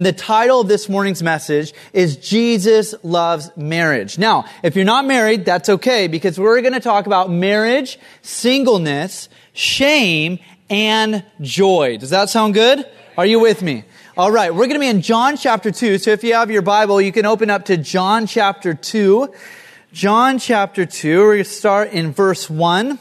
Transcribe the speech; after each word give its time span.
The 0.00 0.12
title 0.12 0.60
of 0.60 0.68
this 0.68 0.88
morning's 0.88 1.24
message 1.24 1.72
is 1.92 2.16
Jesus 2.18 2.94
Loves 3.02 3.50
Marriage. 3.56 4.16
Now, 4.16 4.44
if 4.62 4.76
you're 4.76 4.84
not 4.84 5.06
married, 5.06 5.44
that's 5.44 5.68
okay 5.68 6.06
because 6.06 6.38
we're 6.38 6.60
going 6.60 6.74
to 6.74 6.78
talk 6.78 7.06
about 7.06 7.32
marriage, 7.32 7.98
singleness, 8.22 9.28
shame, 9.54 10.38
and 10.70 11.24
joy. 11.40 11.96
Does 11.98 12.10
that 12.10 12.30
sound 12.30 12.54
good? 12.54 12.88
Are 13.16 13.26
you 13.26 13.40
with 13.40 13.60
me? 13.60 13.82
All 14.16 14.30
right, 14.30 14.54
we're 14.54 14.68
going 14.68 14.74
to 14.74 14.78
be 14.78 14.86
in 14.86 15.02
John 15.02 15.36
chapter 15.36 15.72
2. 15.72 15.98
So 15.98 16.12
if 16.12 16.22
you 16.22 16.34
have 16.34 16.52
your 16.52 16.62
Bible, 16.62 17.00
you 17.00 17.10
can 17.10 17.26
open 17.26 17.50
up 17.50 17.64
to 17.64 17.76
John 17.76 18.28
chapter 18.28 18.74
2. 18.74 19.34
John 19.92 20.38
chapter 20.38 20.86
2, 20.86 21.18
we're 21.18 21.32
going 21.32 21.44
to 21.44 21.50
start 21.50 21.90
in 21.90 22.12
verse 22.12 22.48
1. 22.48 23.00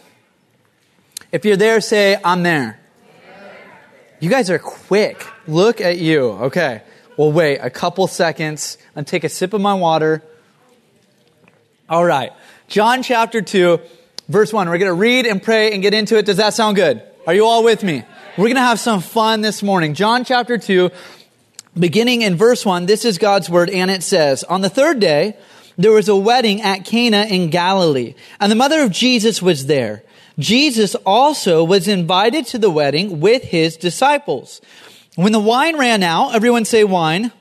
If 1.31 1.45
you're 1.45 1.57
there, 1.57 1.79
say, 1.79 2.19
I'm 2.25 2.41
there. 2.41 2.79
You 4.19 4.31
guys 4.31 4.49
are 4.49 4.57
quick. 4.57 5.23
Look 5.47 5.79
at 5.79 5.99
you. 5.99 6.29
Okay. 6.29 6.81
Well, 7.17 7.31
wait 7.31 7.57
a 7.57 7.71
couple 7.71 8.05
seconds 8.05 8.77
and 8.95 9.07
take 9.07 9.23
a 9.23 9.29
sip 9.29 9.53
of 9.53 9.59
my 9.59 9.73
water. 9.73 10.21
All 11.89 12.05
right. 12.05 12.31
John 12.67 13.01
chapter 13.01 13.41
2, 13.41 13.79
verse 14.29 14.53
1. 14.53 14.69
We're 14.69 14.77
going 14.77 14.89
to 14.89 14.93
read 14.93 15.25
and 15.25 15.41
pray 15.41 15.73
and 15.73 15.81
get 15.81 15.95
into 15.95 16.15
it. 16.19 16.27
Does 16.27 16.37
that 16.37 16.53
sound 16.53 16.75
good? 16.75 17.01
Are 17.25 17.33
you 17.33 17.43
all 17.43 17.63
with 17.63 17.83
me? 17.83 18.03
We're 18.37 18.45
going 18.45 18.55
to 18.55 18.61
have 18.61 18.79
some 18.79 19.01
fun 19.01 19.41
this 19.41 19.63
morning. 19.63 19.95
John 19.95 20.25
chapter 20.25 20.59
2, 20.59 20.91
beginning 21.77 22.21
in 22.21 22.35
verse 22.35 22.63
1. 22.63 22.85
This 22.85 23.03
is 23.03 23.17
God's 23.17 23.49
word, 23.49 23.71
and 23.71 23.89
it 23.89 24.03
says, 24.03 24.43
On 24.43 24.61
the 24.61 24.69
third 24.69 24.99
day, 24.99 25.37
there 25.75 25.93
was 25.93 26.09
a 26.09 26.15
wedding 26.15 26.61
at 26.61 26.85
Cana 26.85 27.23
in 27.23 27.49
Galilee, 27.49 28.13
and 28.39 28.51
the 28.51 28.55
mother 28.55 28.81
of 28.81 28.91
Jesus 28.91 29.41
was 29.41 29.65
there. 29.65 30.03
Jesus 30.37 30.93
also 30.93 31.63
was 31.63 31.87
invited 31.87 32.45
to 32.47 32.59
the 32.59 32.69
wedding 32.69 33.19
with 33.19 33.43
his 33.43 33.75
disciples. 33.75 34.61
When 35.17 35.31
the 35.31 35.39
wine 35.39 35.79
ran 35.79 36.03
out, 36.03 36.35
everyone 36.35 36.63
say 36.63 36.83
wine. 36.83 37.23
wine. 37.23 37.31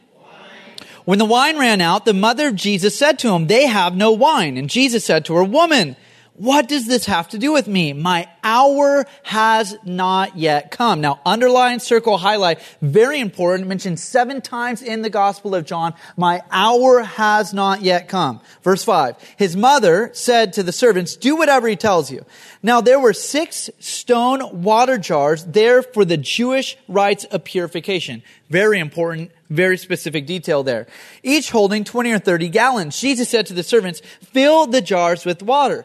When 1.05 1.19
the 1.19 1.27
wine 1.27 1.59
ran 1.59 1.83
out, 1.83 2.07
the 2.07 2.15
mother 2.15 2.49
of 2.49 2.55
Jesus 2.55 2.99
said 2.99 3.18
to 3.18 3.29
him, 3.35 3.49
they 3.49 3.66
have 3.66 3.95
no 3.95 4.13
wine. 4.13 4.57
And 4.57 4.71
Jesus 4.71 5.05
said 5.05 5.27
to 5.27 5.35
her, 5.35 5.45
woman, 5.45 5.95
what 6.37 6.68
does 6.68 6.87
this 6.87 7.06
have 7.06 7.29
to 7.30 7.38
do 7.38 7.52
with 7.52 7.66
me? 7.66 7.92
My 7.92 8.29
hour 8.45 9.06
has 9.23 9.76
not 9.84 10.37
yet 10.37 10.70
come. 10.70 11.01
Now, 11.01 11.20
underline, 11.24 11.80
circle, 11.80 12.18
highlight, 12.18 12.60
very 12.82 13.20
important, 13.20 13.68
mentioned 13.68 13.98
seven 13.98 14.40
times 14.40 14.82
in 14.82 15.02
the 15.02 15.10
Gospel 15.10 15.54
of 15.54 15.65
John, 15.65 15.95
my 16.16 16.43
hour 16.51 17.02
has 17.02 17.54
not 17.54 17.82
yet 17.82 18.09
come. 18.09 18.40
Verse 18.62 18.84
five, 18.84 19.16
his 19.37 19.56
mother 19.56 20.10
said 20.12 20.52
to 20.54 20.62
the 20.62 20.73
servants, 20.73 21.16
do 21.16 21.37
whatever 21.37 21.68
he 21.68 21.76
tells 21.76 22.10
you. 22.10 22.24
Now, 22.62 22.80
there 22.80 23.00
were 23.00 23.12
six 23.12 23.71
stone 23.78 24.62
water 24.62 24.98
jars 24.98 25.45
there 25.45 25.82
for 25.82 26.04
the 26.04 26.16
Jewish 26.16 26.76
rites 26.88 27.24
of 27.24 27.45
purification. 27.45 28.23
Very 28.50 28.78
important, 28.78 29.30
very 29.48 29.78
specific 29.78 30.26
detail 30.26 30.62
there. 30.62 30.87
Each 31.23 31.50
holding 31.50 31.84
20 31.84 32.12
or 32.12 32.18
30 32.18 32.48
gallons. 32.48 33.00
Jesus 33.00 33.28
said 33.28 33.46
to 33.46 33.54
the 33.54 33.62
servants, 33.62 34.00
fill 34.32 34.66
the 34.66 34.80
jars 34.80 35.24
with 35.24 35.43
water. 35.43 35.84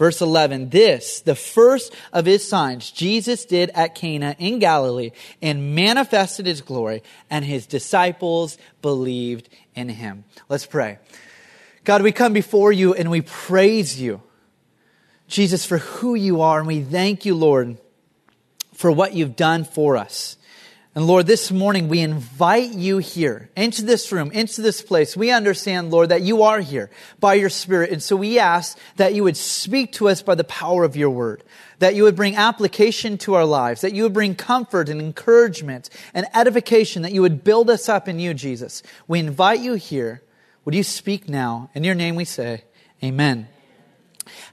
Verse 0.00 0.22
11, 0.22 0.70
this, 0.70 1.20
the 1.20 1.34
first 1.34 1.94
of 2.10 2.24
his 2.24 2.48
signs, 2.48 2.90
Jesus 2.90 3.44
did 3.44 3.68
at 3.74 3.94
Cana 3.94 4.34
in 4.38 4.58
Galilee 4.58 5.10
and 5.42 5.74
manifested 5.74 6.46
his 6.46 6.62
glory, 6.62 7.02
and 7.28 7.44
his 7.44 7.66
disciples 7.66 8.56
believed 8.80 9.50
in 9.74 9.90
him. 9.90 10.24
Let's 10.48 10.64
pray. 10.64 11.00
God, 11.84 12.00
we 12.00 12.12
come 12.12 12.32
before 12.32 12.72
you 12.72 12.94
and 12.94 13.10
we 13.10 13.20
praise 13.20 14.00
you, 14.00 14.22
Jesus, 15.28 15.66
for 15.66 15.76
who 15.76 16.14
you 16.14 16.40
are, 16.40 16.60
and 16.60 16.66
we 16.66 16.80
thank 16.80 17.26
you, 17.26 17.34
Lord, 17.34 17.76
for 18.72 18.90
what 18.90 19.12
you've 19.12 19.36
done 19.36 19.64
for 19.64 19.98
us. 19.98 20.38
And 20.92 21.06
Lord, 21.06 21.28
this 21.28 21.52
morning 21.52 21.88
we 21.88 22.00
invite 22.00 22.74
you 22.74 22.98
here 22.98 23.48
into 23.56 23.82
this 23.82 24.10
room, 24.10 24.32
into 24.32 24.60
this 24.60 24.82
place. 24.82 25.16
We 25.16 25.30
understand, 25.30 25.92
Lord, 25.92 26.08
that 26.08 26.22
you 26.22 26.42
are 26.42 26.58
here 26.58 26.90
by 27.20 27.34
your 27.34 27.48
Spirit. 27.48 27.90
And 27.90 28.02
so 28.02 28.16
we 28.16 28.40
ask 28.40 28.76
that 28.96 29.14
you 29.14 29.22
would 29.22 29.36
speak 29.36 29.92
to 29.92 30.08
us 30.08 30.20
by 30.20 30.34
the 30.34 30.42
power 30.42 30.82
of 30.82 30.96
your 30.96 31.10
word, 31.10 31.44
that 31.78 31.94
you 31.94 32.02
would 32.02 32.16
bring 32.16 32.34
application 32.34 33.18
to 33.18 33.34
our 33.34 33.44
lives, 33.44 33.82
that 33.82 33.94
you 33.94 34.02
would 34.02 34.12
bring 34.12 34.34
comfort 34.34 34.88
and 34.88 35.00
encouragement 35.00 35.90
and 36.12 36.26
edification, 36.34 37.02
that 37.02 37.12
you 37.12 37.22
would 37.22 37.44
build 37.44 37.70
us 37.70 37.88
up 37.88 38.08
in 38.08 38.18
you, 38.18 38.34
Jesus. 38.34 38.82
We 39.06 39.20
invite 39.20 39.60
you 39.60 39.74
here. 39.74 40.22
Would 40.64 40.74
you 40.74 40.82
speak 40.82 41.28
now? 41.28 41.70
In 41.72 41.84
your 41.84 41.94
name 41.94 42.16
we 42.16 42.24
say, 42.24 42.64
Amen. 43.02 43.46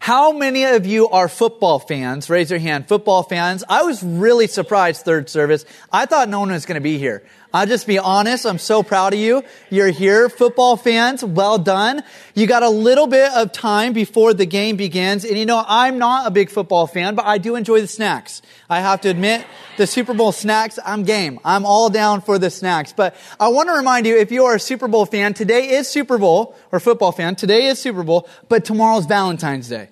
How 0.07 0.31
many 0.31 0.63
of 0.63 0.85
you 0.85 1.09
are 1.09 1.28
football 1.28 1.79
fans? 1.79 2.29
Raise 2.29 2.50
your 2.50 2.62
hand. 2.62 2.88
Football 2.88 3.23
fans. 3.23 3.66
I 3.68 3.84
was 3.84 4.01
really 4.01 4.47
surprised 4.47 5.03
third 5.03 5.29
service. 5.29 5.66
I 5.91 6.06
thought 6.06 6.29
no 6.29 6.40
one 6.40 6.50
was 6.50 6.66
going 6.66 6.75
to 6.75 6.81
be 6.81 6.97
here. 6.97 7.25
I'll 7.53 7.66
just 7.66 7.85
be 7.85 8.00
honest. 8.00 8.45
I'm 8.45 8.57
so 8.57 8.84
proud 8.84 9.12
of 9.12 9.19
you. 9.19 9.44
You're 9.69 9.90
here. 9.90 10.29
Football 10.29 10.78
fans, 10.78 11.25
well 11.25 11.57
done. 11.57 12.03
You 12.35 12.47
got 12.47 12.63
a 12.63 12.69
little 12.69 13.07
bit 13.07 13.34
of 13.34 13.51
time 13.51 13.91
before 13.91 14.34
the 14.34 14.45
game 14.45 14.78
begins. 14.78 15.25
And 15.25 15.38
you 15.38 15.45
know, 15.45 15.62
I'm 15.68 15.97
not 15.97 16.25
a 16.25 16.31
big 16.31 16.51
football 16.51 16.88
fan, 16.88 17.13
but 17.13 17.25
I 17.25 17.38
do 17.38 17.57
enjoy 17.57 17.81
the 17.81 17.88
snacks. 17.88 18.41
I 18.69 18.79
have 18.79 19.01
to 19.01 19.09
admit, 19.09 19.45
the 19.75 19.88
Super 19.88 20.13
Bowl 20.13 20.31
snacks, 20.31 20.79
I'm 20.85 21.03
game. 21.03 21.38
I'm 21.44 21.66
all 21.66 21.89
down 21.89 22.22
for 22.22 22.39
the 22.39 22.50
snacks. 22.50 22.94
But 22.94 23.18
I 23.41 23.50
want 23.50 23.68
to 23.68 23.74
remind 23.74 24.06
you, 24.06 24.16
if 24.18 24.31
you 24.31 24.45
are 24.45 24.56
a 24.56 24.59
Super 24.59 24.88
Bowl 24.88 25.06
fan, 25.06 25.34
today 25.34 25.72
is 25.72 25.89
Super 25.89 26.18
Bowl, 26.18 26.56
or 26.72 26.79
football 26.79 27.12
fan, 27.12 27.35
today 27.35 27.66
is 27.66 27.78
Super 27.78 28.03
Bowl, 28.03 28.29
but 28.47 28.63
tomorrow's 28.63 29.06
Valentine's 29.06 29.68
Day. 29.68 29.89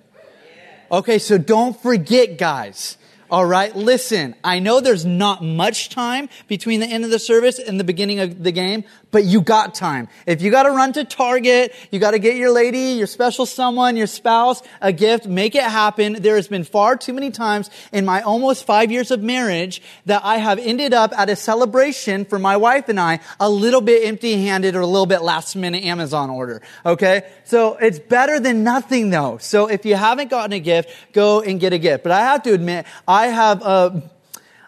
Okay, 0.90 1.18
so 1.18 1.36
don't 1.36 1.80
forget, 1.80 2.38
guys. 2.38 2.96
All 3.28 3.44
right, 3.44 3.74
listen, 3.74 4.36
I 4.44 4.60
know 4.60 4.80
there's 4.80 5.04
not 5.04 5.42
much 5.42 5.88
time 5.88 6.28
between 6.46 6.78
the 6.78 6.86
end 6.86 7.04
of 7.04 7.10
the 7.10 7.18
service 7.18 7.58
and 7.58 7.80
the 7.80 7.84
beginning 7.84 8.20
of 8.20 8.44
the 8.44 8.52
game, 8.52 8.84
but 9.16 9.24
you 9.24 9.40
got 9.40 9.74
time. 9.74 10.08
If 10.26 10.42
you 10.42 10.50
got 10.50 10.64
to 10.64 10.72
run 10.72 10.92
to 10.92 11.02
Target, 11.02 11.74
you 11.90 11.98
got 11.98 12.10
to 12.10 12.18
get 12.18 12.36
your 12.36 12.50
lady, 12.50 12.98
your 12.98 13.06
special 13.06 13.46
someone, 13.46 13.96
your 13.96 14.06
spouse 14.06 14.62
a 14.82 14.92
gift, 14.92 15.26
make 15.26 15.54
it 15.54 15.62
happen. 15.62 16.20
There 16.20 16.36
has 16.36 16.48
been 16.48 16.64
far 16.64 16.98
too 16.98 17.14
many 17.14 17.30
times 17.30 17.70
in 17.92 18.04
my 18.04 18.20
almost 18.20 18.66
five 18.66 18.92
years 18.92 19.10
of 19.10 19.22
marriage 19.22 19.80
that 20.04 20.20
I 20.22 20.36
have 20.36 20.58
ended 20.58 20.92
up 20.92 21.18
at 21.18 21.30
a 21.30 21.36
celebration 21.36 22.26
for 22.26 22.38
my 22.38 22.58
wife 22.58 22.90
and 22.90 23.00
I 23.00 23.20
a 23.40 23.48
little 23.48 23.80
bit 23.80 24.06
empty 24.06 24.36
handed 24.42 24.76
or 24.76 24.80
a 24.80 24.86
little 24.86 25.06
bit 25.06 25.22
last 25.22 25.56
minute 25.56 25.82
Amazon 25.84 26.28
order. 26.28 26.60
Okay. 26.84 27.22
So 27.44 27.76
it's 27.76 27.98
better 27.98 28.38
than 28.38 28.64
nothing 28.64 29.08
though. 29.08 29.38
So 29.38 29.68
if 29.68 29.86
you 29.86 29.94
haven't 29.94 30.28
gotten 30.28 30.52
a 30.52 30.60
gift, 30.60 30.90
go 31.14 31.40
and 31.40 31.58
get 31.58 31.72
a 31.72 31.78
gift. 31.78 32.02
But 32.02 32.12
I 32.12 32.20
have 32.20 32.42
to 32.42 32.52
admit, 32.52 32.84
I 33.08 33.28
have, 33.28 33.62
uh, 33.62 34.00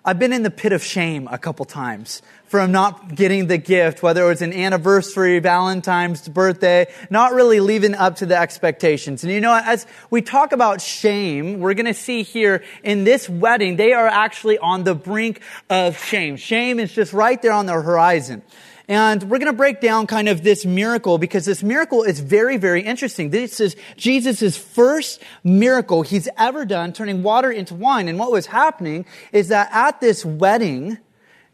I've 0.07 0.19
been 0.19 0.33
in 0.33 0.43
the 0.43 0.51
pit 0.51 0.73
of 0.73 0.83
shame 0.83 1.29
a 1.31 1.37
couple 1.37 1.67
times 1.67 2.23
from 2.49 2.73
not 2.73 3.15
getting 3.15 3.47
the 3.47 3.59
gift, 3.59 4.03
whether 4.03 4.25
it 4.25 4.29
was 4.29 4.43
an 4.43 4.53
anniversary, 4.53 5.39
Valentine's 5.39 6.27
birthday, 6.29 6.87
not 7.11 7.35
really 7.35 7.61
living 7.61 7.95
up 7.95 8.17
to 8.17 8.27
the 8.27 8.37
expectations. 8.37 9.23
And 9.23 9.33
you 9.33 9.41
know, 9.41 9.55
as 9.63 9.87
we 10.11 10.23
talk 10.23 10.53
about 10.53 10.81
shame, 10.81 11.61
we're 11.61 11.75
going 11.75 11.87
to 11.87 11.95
see 11.95 12.23
here 12.23 12.65
in 12.83 13.05
this 13.05 13.29
wedding, 13.29 13.77
they 13.77 13.93
are 13.93 14.07
actually 14.07 14.59
on 14.59 14.85
the 14.85 14.95
brink 14.95 15.41
of 15.69 16.03
shame. 16.03 16.37
Shame 16.37 16.81
is 16.81 16.93
just 16.93 17.13
right 17.13 17.41
there 17.41 17.53
on 17.53 17.67
the 17.67 17.75
horizon. 17.75 18.43
And 18.91 19.25
we're 19.25 19.39
going 19.39 19.53
to 19.53 19.57
break 19.57 19.83
down 19.83 20.07
kind 20.07 20.31
of 20.31 20.43
this 20.43 20.65
miracle 20.65 21.19
because 21.19 21.45
this 21.45 21.63
miracle 21.63 22.05
is 22.05 22.21
very, 22.21 22.57
very 22.57 22.81
interesting. 22.81 23.29
This 23.29 23.61
is 23.61 23.77
Jesus' 23.99 24.57
first 24.57 25.23
miracle 25.45 26.01
he's 26.01 26.27
ever 26.39 26.65
done, 26.65 26.95
turning 26.95 27.23
water 27.23 27.53
into 27.53 27.75
wine. 27.75 28.09
And 28.09 28.19
what 28.19 28.33
was 28.33 28.47
happening 28.47 29.05
is 29.31 29.49
that 29.49 29.69
at 29.73 30.01
this 30.01 30.25
wedding, 30.25 30.97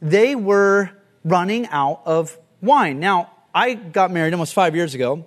they 0.05 0.37
were 0.37 0.91
running 1.25 1.67
out 1.69 2.03
of 2.05 2.39
wine. 2.61 3.01
Now, 3.01 3.31
I 3.55 3.75
got 3.75 4.13
married 4.13 4.35
almost 4.35 4.53
five 4.53 4.77
years 4.77 4.95
ago. 4.95 5.25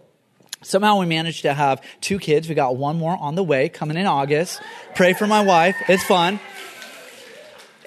Somehow 0.62 1.00
we 1.00 1.08
managed 1.08 1.42
to 1.42 1.54
have 1.54 1.82
two 2.00 2.20
kids. 2.20 2.48
We 2.48 2.56
got 2.56 2.78
one 2.78 2.98
more 2.98 3.18
on 3.20 3.36
the 3.36 3.44
way 3.44 3.70
coming 3.70 3.98
in 3.98 4.06
August. 4.06 4.62
Pray 4.96 5.14
for 5.14 5.28
my 5.28 5.42
wife. 5.42 5.76
It's 5.88 6.04
fun. 6.04 6.40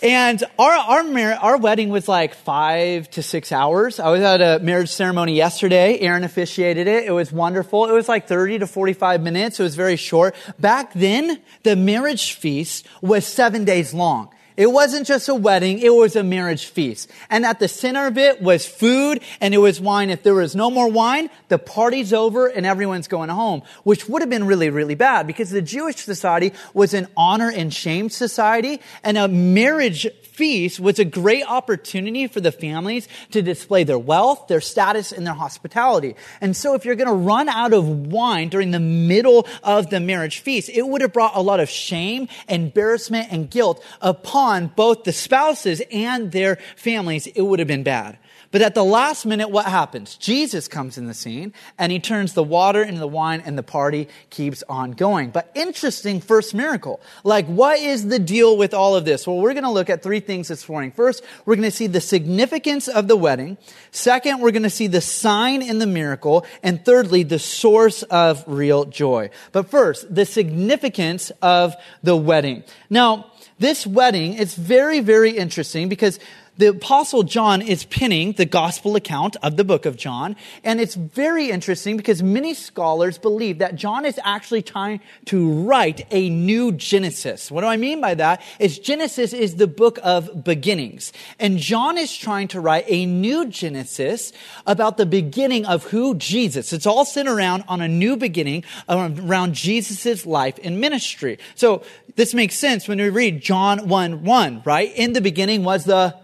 And 0.03 0.43
our, 0.59 0.71
our, 0.71 1.05
mar- 1.05 1.35
our 1.35 1.57
wedding 1.59 1.91
was 1.91 2.09
like 2.09 2.35
five 2.35 3.11
to 3.11 3.23
six 3.23 3.53
hours. 3.53 4.01
I 4.01 4.09
was 4.09 4.23
at 4.23 4.41
a 4.41 4.59
marriage 4.65 4.89
ceremony 4.89 5.37
yesterday. 5.37 5.99
Aaron 5.99 6.25
officiated 6.25 6.87
it. 6.87 7.05
It 7.05 7.11
was 7.11 7.31
wonderful. 7.31 7.85
It 7.85 7.93
was 7.93 8.09
like 8.09 8.27
30 8.27 8.61
to 8.61 8.67
45 8.67 9.21
minutes. 9.21 9.61
It 9.61 9.63
was 9.63 9.75
very 9.75 9.97
short. 9.97 10.35
Back 10.59 10.95
then, 10.95 11.43
the 11.65 11.77
marriage 11.77 12.33
feast 12.33 12.87
was 13.03 13.27
seven 13.27 13.65
days 13.65 13.93
long. 13.93 14.31
It 14.61 14.71
wasn't 14.71 15.07
just 15.07 15.27
a 15.31 15.35
wedding, 15.35 15.79
it 15.79 15.95
was 15.95 16.17
a 16.17 16.23
marriage 16.23 16.67
feast. 16.67 17.11
And 17.31 17.47
at 17.47 17.61
the 17.61 17.67
center 17.67 18.07
of 18.07 18.19
it 18.19 18.43
was 18.43 18.67
food 18.67 19.23
and 19.41 19.55
it 19.55 19.59
was 19.59 19.81
wine. 19.81 20.11
If 20.11 20.23
there 20.23 20.35
was 20.35 20.55
no 20.55 20.71
more 20.71 20.87
wine, 20.87 21.31
the 21.49 21.59
party's 21.59 22.13
over 22.13 22.47
and 22.47 22.67
everyone's 22.67 23.09
going 23.09 23.31
home, 23.31 23.63
which 23.85 24.07
would 24.07 24.21
have 24.21 24.29
been 24.29 24.47
really, 24.47 24.69
really 24.69 24.95
bad 24.95 25.27
because 25.27 25.49
the 25.49 25.63
Jewish 25.63 25.97
society 25.97 26.53
was 26.75 26.93
an 26.93 27.09
honor 27.17 27.51
and 27.51 27.73
shame 27.73 28.11
society 28.11 28.83
and 29.03 29.17
a 29.17 29.29
marriage 29.29 30.07
feast 30.41 30.81
was 30.81 30.99
a 30.99 31.05
great 31.05 31.45
opportunity 31.47 32.27
for 32.27 32.41
the 32.41 32.51
families 32.51 33.07
to 33.31 33.43
display 33.43 33.85
their 33.85 33.99
wealth, 33.99 34.49
their 34.49 34.63
status, 34.63 35.13
and 35.13 35.27
their 35.27 35.35
hospitality. 35.35 36.17
And 36.41 36.57
so 36.57 36.73
if 36.73 36.87
you're 36.87 36.95
going 36.95 37.09
to 37.09 37.13
run 37.13 37.51
out 37.51 37.75
of 37.75 37.87
wine 38.07 38.49
during 38.49 38.71
the 38.71 38.81
middle 38.81 39.47
of 39.63 39.91
the 39.91 40.01
marriage 40.01 40.39
feast, 40.39 40.71
it 40.71 40.89
would 40.89 41.03
have 41.03 41.13
brought 41.13 41.37
a 41.37 41.43
lot 41.43 41.61
of 41.61 41.69
shame, 41.69 42.27
embarrassment, 42.49 43.31
and 43.31 43.51
guilt 43.51 43.85
upon 44.01 44.69
both 44.69 45.05
the 45.05 45.13
spouses 45.13 45.83
and 45.93 46.33
their 46.33 46.57
families. 46.75 47.27
It 47.27 47.43
would 47.43 47.59
have 47.59 47.69
been 47.69 47.83
bad. 47.83 48.17
But 48.53 48.63
at 48.63 48.75
the 48.75 48.85
last 48.85 49.27
minute, 49.27 49.49
what 49.49 49.67
happens? 49.67 50.17
Jesus 50.17 50.67
comes 50.67 50.99
in 50.99 51.07
the 51.07 51.15
scene 51.15 51.55
and 51.79 51.93
he 51.93 52.01
turns 52.01 52.33
the 52.33 52.43
water 52.43 52.83
into 52.83 52.99
the 52.99 53.07
wine 53.07 53.41
and 53.47 53.57
the 53.57 53.63
party 53.63 54.09
keeps 54.29 54.65
on 54.69 54.91
going. 54.91 55.31
But 55.31 55.53
interesting 55.55 56.21
first 56.21 56.53
miracle. 56.53 57.01
Like, 57.23 57.47
what 57.47 57.79
is 57.79 58.09
the 58.09 58.19
deal 58.19 58.57
with 58.57 58.75
all 58.75 58.97
of 58.97 59.05
this? 59.05 59.25
Well, 59.25 59.39
we're 59.39 59.53
going 59.53 59.65
to 59.65 59.71
look 59.71 59.89
at 59.89 60.03
three 60.03 60.19
things 60.19 60.49
this 60.49 60.69
morning. 60.69 60.91
First, 60.91 61.23
we're 61.45 61.55
going 61.55 61.71
to 61.71 61.77
see 61.77 61.87
the 61.87 62.01
significance 62.01 62.89
of 62.89 63.07
the 63.07 63.17
wedding. 63.17 63.57
Second, 63.93 64.41
we're 64.41 64.51
going 64.51 64.65
to 64.65 64.71
see 64.71 64.89
the 64.89 65.01
sign 65.01 65.63
in 65.63 65.79
the 65.79 65.87
miracle. 65.87 66.45
And 66.61 66.85
thirdly, 66.85 67.23
the 67.23 67.39
source 67.39 68.03
of 68.05 68.43
real 68.49 68.85
joy. 68.85 69.31
But 69.53 69.71
first, 69.71 70.13
the 70.13 70.27
significance 70.27 71.31
of 71.41 71.77
the 72.03 72.17
wedding. 72.17 72.65
Now, 72.89 73.31
this 73.61 73.87
wedding 73.87 74.35
is 74.35 74.55
very, 74.55 75.01
very 75.01 75.37
interesting 75.37 75.89
because 75.89 76.19
the 76.61 76.69
apostle 76.69 77.23
John 77.23 77.63
is 77.63 77.85
pinning 77.85 78.33
the 78.33 78.45
gospel 78.45 78.95
account 78.95 79.35
of 79.43 79.57
the 79.57 79.65
book 79.65 79.87
of 79.87 79.97
John. 79.97 80.37
And 80.63 80.79
it's 80.79 80.95
very 80.95 81.51
interesting 81.51 81.97
because 81.97 82.23
many 82.23 82.53
scholars 82.53 83.17
believe 83.17 83.59
that 83.59 83.77
John 83.77 84.05
is 84.05 84.21
actually 84.25 84.61
trying 84.61 85.01
to 85.25 85.51
write 85.65 86.07
a 86.11 86.29
new 86.29 86.71
Genesis. 86.73 87.51
What 87.51 87.63
do 87.63 87.67
I 87.67 87.79
mean 87.79 88.03
by 88.03 88.15
that? 88.15 88.43
Is 88.59 88.79
Genesis 88.79 89.33
is 89.33 89.57
the 89.57 89.67
book 89.67 89.99
of 90.03 90.45
beginnings. 90.45 91.15
And 91.39 91.57
John 91.57 91.97
is 91.97 92.15
trying 92.15 92.49
to 92.49 92.61
write 92.61 92.85
a 92.89 93.07
new 93.07 93.47
Genesis 93.47 94.31
about 94.67 94.99
the 94.99 95.07
beginning 95.07 95.65
of 95.65 95.85
who 95.85 96.15
Jesus. 96.17 96.75
It's 96.75 96.87
all 96.87 97.07
centered 97.07 97.37
around 97.37 97.65
on 97.69 97.81
a 97.81 97.89
new 97.89 98.19
beginning 98.19 98.65
um, 98.87 99.19
around 99.27 99.55
Jesus' 99.55 100.27
life 100.27 100.59
and 100.63 100.79
ministry. 100.79 101.39
So 101.55 101.85
this 102.17 102.35
makes 102.35 102.57
sense 102.57 102.87
when 102.87 102.99
we 102.99 103.09
read 103.09 103.41
John 103.41 103.89
1 103.89 104.25
1, 104.25 104.63
right? 104.67 104.93
In 104.95 105.15
the 105.15 105.23
beginning 105.23 105.65
was 105.65 105.85
the 105.85 106.15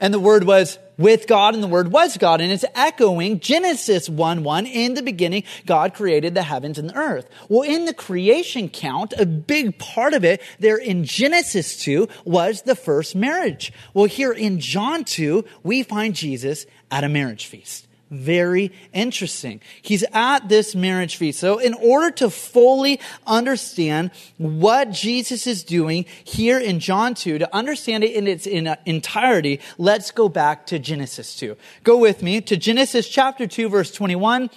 and 0.00 0.12
the 0.12 0.20
Word 0.20 0.44
was 0.44 0.78
with 0.96 1.26
God, 1.26 1.54
and 1.54 1.62
the 1.62 1.68
Word 1.68 1.90
was 1.90 2.16
God. 2.16 2.40
And 2.40 2.52
it's 2.52 2.64
echoing 2.74 3.40
Genesis 3.40 4.08
1 4.08 4.44
1. 4.44 4.66
In 4.66 4.94
the 4.94 5.02
beginning, 5.02 5.44
God 5.66 5.94
created 5.94 6.34
the 6.34 6.42
heavens 6.42 6.78
and 6.78 6.90
the 6.90 6.96
earth. 6.96 7.28
Well, 7.48 7.62
in 7.62 7.84
the 7.84 7.94
creation 7.94 8.68
count, 8.68 9.12
a 9.18 9.26
big 9.26 9.78
part 9.78 10.14
of 10.14 10.24
it 10.24 10.42
there 10.58 10.76
in 10.76 11.04
Genesis 11.04 11.76
2 11.78 12.08
was 12.24 12.62
the 12.62 12.76
first 12.76 13.14
marriage. 13.14 13.72
Well, 13.92 14.06
here 14.06 14.32
in 14.32 14.60
John 14.60 15.04
2, 15.04 15.44
we 15.62 15.82
find 15.82 16.14
Jesus 16.14 16.66
at 16.90 17.04
a 17.04 17.08
marriage 17.08 17.46
feast. 17.46 17.86
Very 18.14 18.70
interesting. 18.92 19.60
He's 19.82 20.04
at 20.12 20.48
this 20.48 20.76
marriage 20.76 21.16
feast. 21.16 21.40
So 21.40 21.58
in 21.58 21.74
order 21.74 22.12
to 22.12 22.30
fully 22.30 23.00
understand 23.26 24.12
what 24.38 24.92
Jesus 24.92 25.48
is 25.48 25.64
doing 25.64 26.04
here 26.22 26.60
in 26.60 26.78
John 26.78 27.14
2, 27.14 27.38
to 27.38 27.54
understand 27.54 28.04
it 28.04 28.12
in 28.12 28.28
its 28.28 28.46
uh, 28.46 28.76
entirety, 28.86 29.60
let's 29.78 30.12
go 30.12 30.28
back 30.28 30.64
to 30.66 30.78
Genesis 30.78 31.34
2. 31.36 31.56
Go 31.82 31.98
with 31.98 32.22
me 32.22 32.40
to 32.42 32.56
Genesis 32.56 33.08
chapter 33.08 33.48
2 33.48 33.68
verse 33.68 33.90
21 33.90 34.48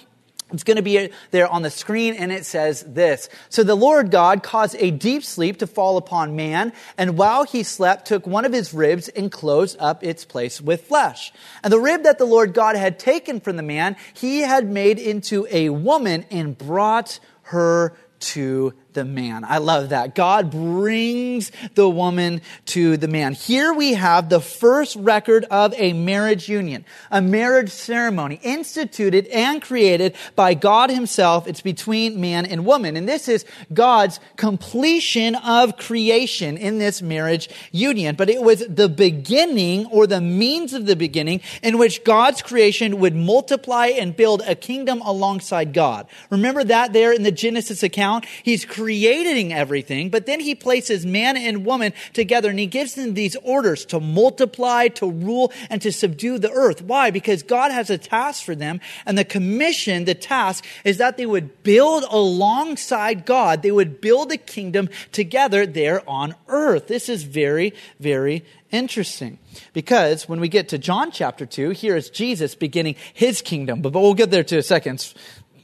it's 0.52 0.64
going 0.64 0.76
to 0.76 0.82
be 0.82 1.10
there 1.30 1.46
on 1.46 1.62
the 1.62 1.70
screen 1.70 2.14
and 2.14 2.32
it 2.32 2.46
says 2.46 2.82
this. 2.82 3.28
So 3.50 3.62
the 3.62 3.74
Lord 3.74 4.10
God 4.10 4.42
caused 4.42 4.76
a 4.78 4.90
deep 4.90 5.24
sleep 5.24 5.58
to 5.58 5.66
fall 5.66 5.96
upon 5.96 6.36
man 6.36 6.72
and 6.96 7.18
while 7.18 7.44
he 7.44 7.62
slept 7.62 8.06
took 8.06 8.26
one 8.26 8.44
of 8.44 8.52
his 8.52 8.72
ribs 8.72 9.08
and 9.08 9.30
closed 9.30 9.76
up 9.78 10.02
its 10.02 10.24
place 10.24 10.60
with 10.60 10.86
flesh. 10.86 11.32
And 11.62 11.72
the 11.72 11.80
rib 11.80 12.04
that 12.04 12.18
the 12.18 12.24
Lord 12.24 12.54
God 12.54 12.76
had 12.76 12.98
taken 12.98 13.40
from 13.40 13.56
the 13.56 13.62
man, 13.62 13.96
he 14.14 14.40
had 14.40 14.70
made 14.70 14.98
into 14.98 15.46
a 15.50 15.68
woman 15.68 16.24
and 16.30 16.56
brought 16.56 17.20
her 17.42 17.94
to 18.20 18.74
the 18.92 19.04
man. 19.04 19.44
I 19.44 19.58
love 19.58 19.90
that. 19.90 20.14
God 20.14 20.50
brings 20.50 21.52
the 21.74 21.88
woman 21.88 22.40
to 22.66 22.96
the 22.96 23.08
man. 23.08 23.34
Here 23.34 23.72
we 23.72 23.94
have 23.94 24.28
the 24.28 24.40
first 24.40 24.96
record 24.96 25.44
of 25.50 25.74
a 25.76 25.92
marriage 25.92 26.48
union, 26.48 26.84
a 27.10 27.20
marriage 27.20 27.70
ceremony 27.70 28.40
instituted 28.42 29.26
and 29.28 29.60
created 29.62 30.16
by 30.34 30.54
God 30.54 30.90
himself. 30.90 31.46
It's 31.46 31.60
between 31.60 32.20
man 32.20 32.46
and 32.46 32.64
woman. 32.64 32.96
And 32.96 33.08
this 33.08 33.28
is 33.28 33.44
God's 33.72 34.20
completion 34.36 35.34
of 35.36 35.76
creation 35.76 36.56
in 36.56 36.78
this 36.78 37.02
marriage 37.02 37.48
union. 37.72 38.16
But 38.16 38.30
it 38.30 38.42
was 38.42 38.66
the 38.66 38.88
beginning 38.88 39.86
or 39.86 40.06
the 40.06 40.20
means 40.20 40.72
of 40.72 40.86
the 40.86 40.96
beginning 40.96 41.40
in 41.62 41.78
which 41.78 42.04
God's 42.04 42.42
creation 42.42 42.98
would 43.00 43.14
multiply 43.14 43.86
and 43.88 44.16
build 44.16 44.42
a 44.46 44.54
kingdom 44.54 45.00
alongside 45.02 45.72
God. 45.72 46.06
Remember 46.30 46.64
that 46.64 46.92
there 46.92 47.12
in 47.12 47.22
the 47.22 47.32
Genesis 47.32 47.82
account? 47.82 48.24
He's 48.42 48.64
creating 48.78 49.52
everything, 49.52 50.08
but 50.08 50.26
then 50.26 50.38
he 50.38 50.54
places 50.54 51.04
man 51.04 51.36
and 51.36 51.66
woman 51.66 51.92
together 52.12 52.48
and 52.48 52.60
he 52.60 52.66
gives 52.66 52.94
them 52.94 53.14
these 53.14 53.34
orders 53.42 53.84
to 53.84 53.98
multiply, 53.98 54.86
to 54.86 55.10
rule, 55.10 55.52
and 55.68 55.82
to 55.82 55.90
subdue 55.90 56.38
the 56.38 56.50
earth. 56.52 56.80
Why? 56.80 57.10
Because 57.10 57.42
God 57.42 57.72
has 57.72 57.90
a 57.90 57.98
task 57.98 58.44
for 58.44 58.54
them, 58.54 58.80
and 59.04 59.18
the 59.18 59.24
commission, 59.24 60.04
the 60.04 60.14
task, 60.14 60.64
is 60.84 60.98
that 60.98 61.16
they 61.16 61.26
would 61.26 61.64
build 61.64 62.04
alongside 62.08 63.26
God. 63.26 63.62
They 63.62 63.72
would 63.72 64.00
build 64.00 64.30
a 64.30 64.36
kingdom 64.36 64.90
together 65.10 65.66
there 65.66 66.08
on 66.08 66.36
earth. 66.46 66.86
This 66.86 67.08
is 67.08 67.24
very, 67.24 67.74
very 67.98 68.44
interesting 68.70 69.38
because 69.72 70.28
when 70.28 70.40
we 70.40 70.48
get 70.48 70.68
to 70.68 70.78
John 70.78 71.10
chapter 71.10 71.46
2, 71.46 71.70
here 71.70 71.96
is 71.96 72.10
Jesus 72.10 72.54
beginning 72.54 72.96
his 73.14 73.42
kingdom. 73.42 73.82
But, 73.82 73.92
we'll 73.92 74.14
get 74.14 74.30
there 74.30 74.44
to 74.44 74.58
a 74.58 74.62
second. 74.62 75.12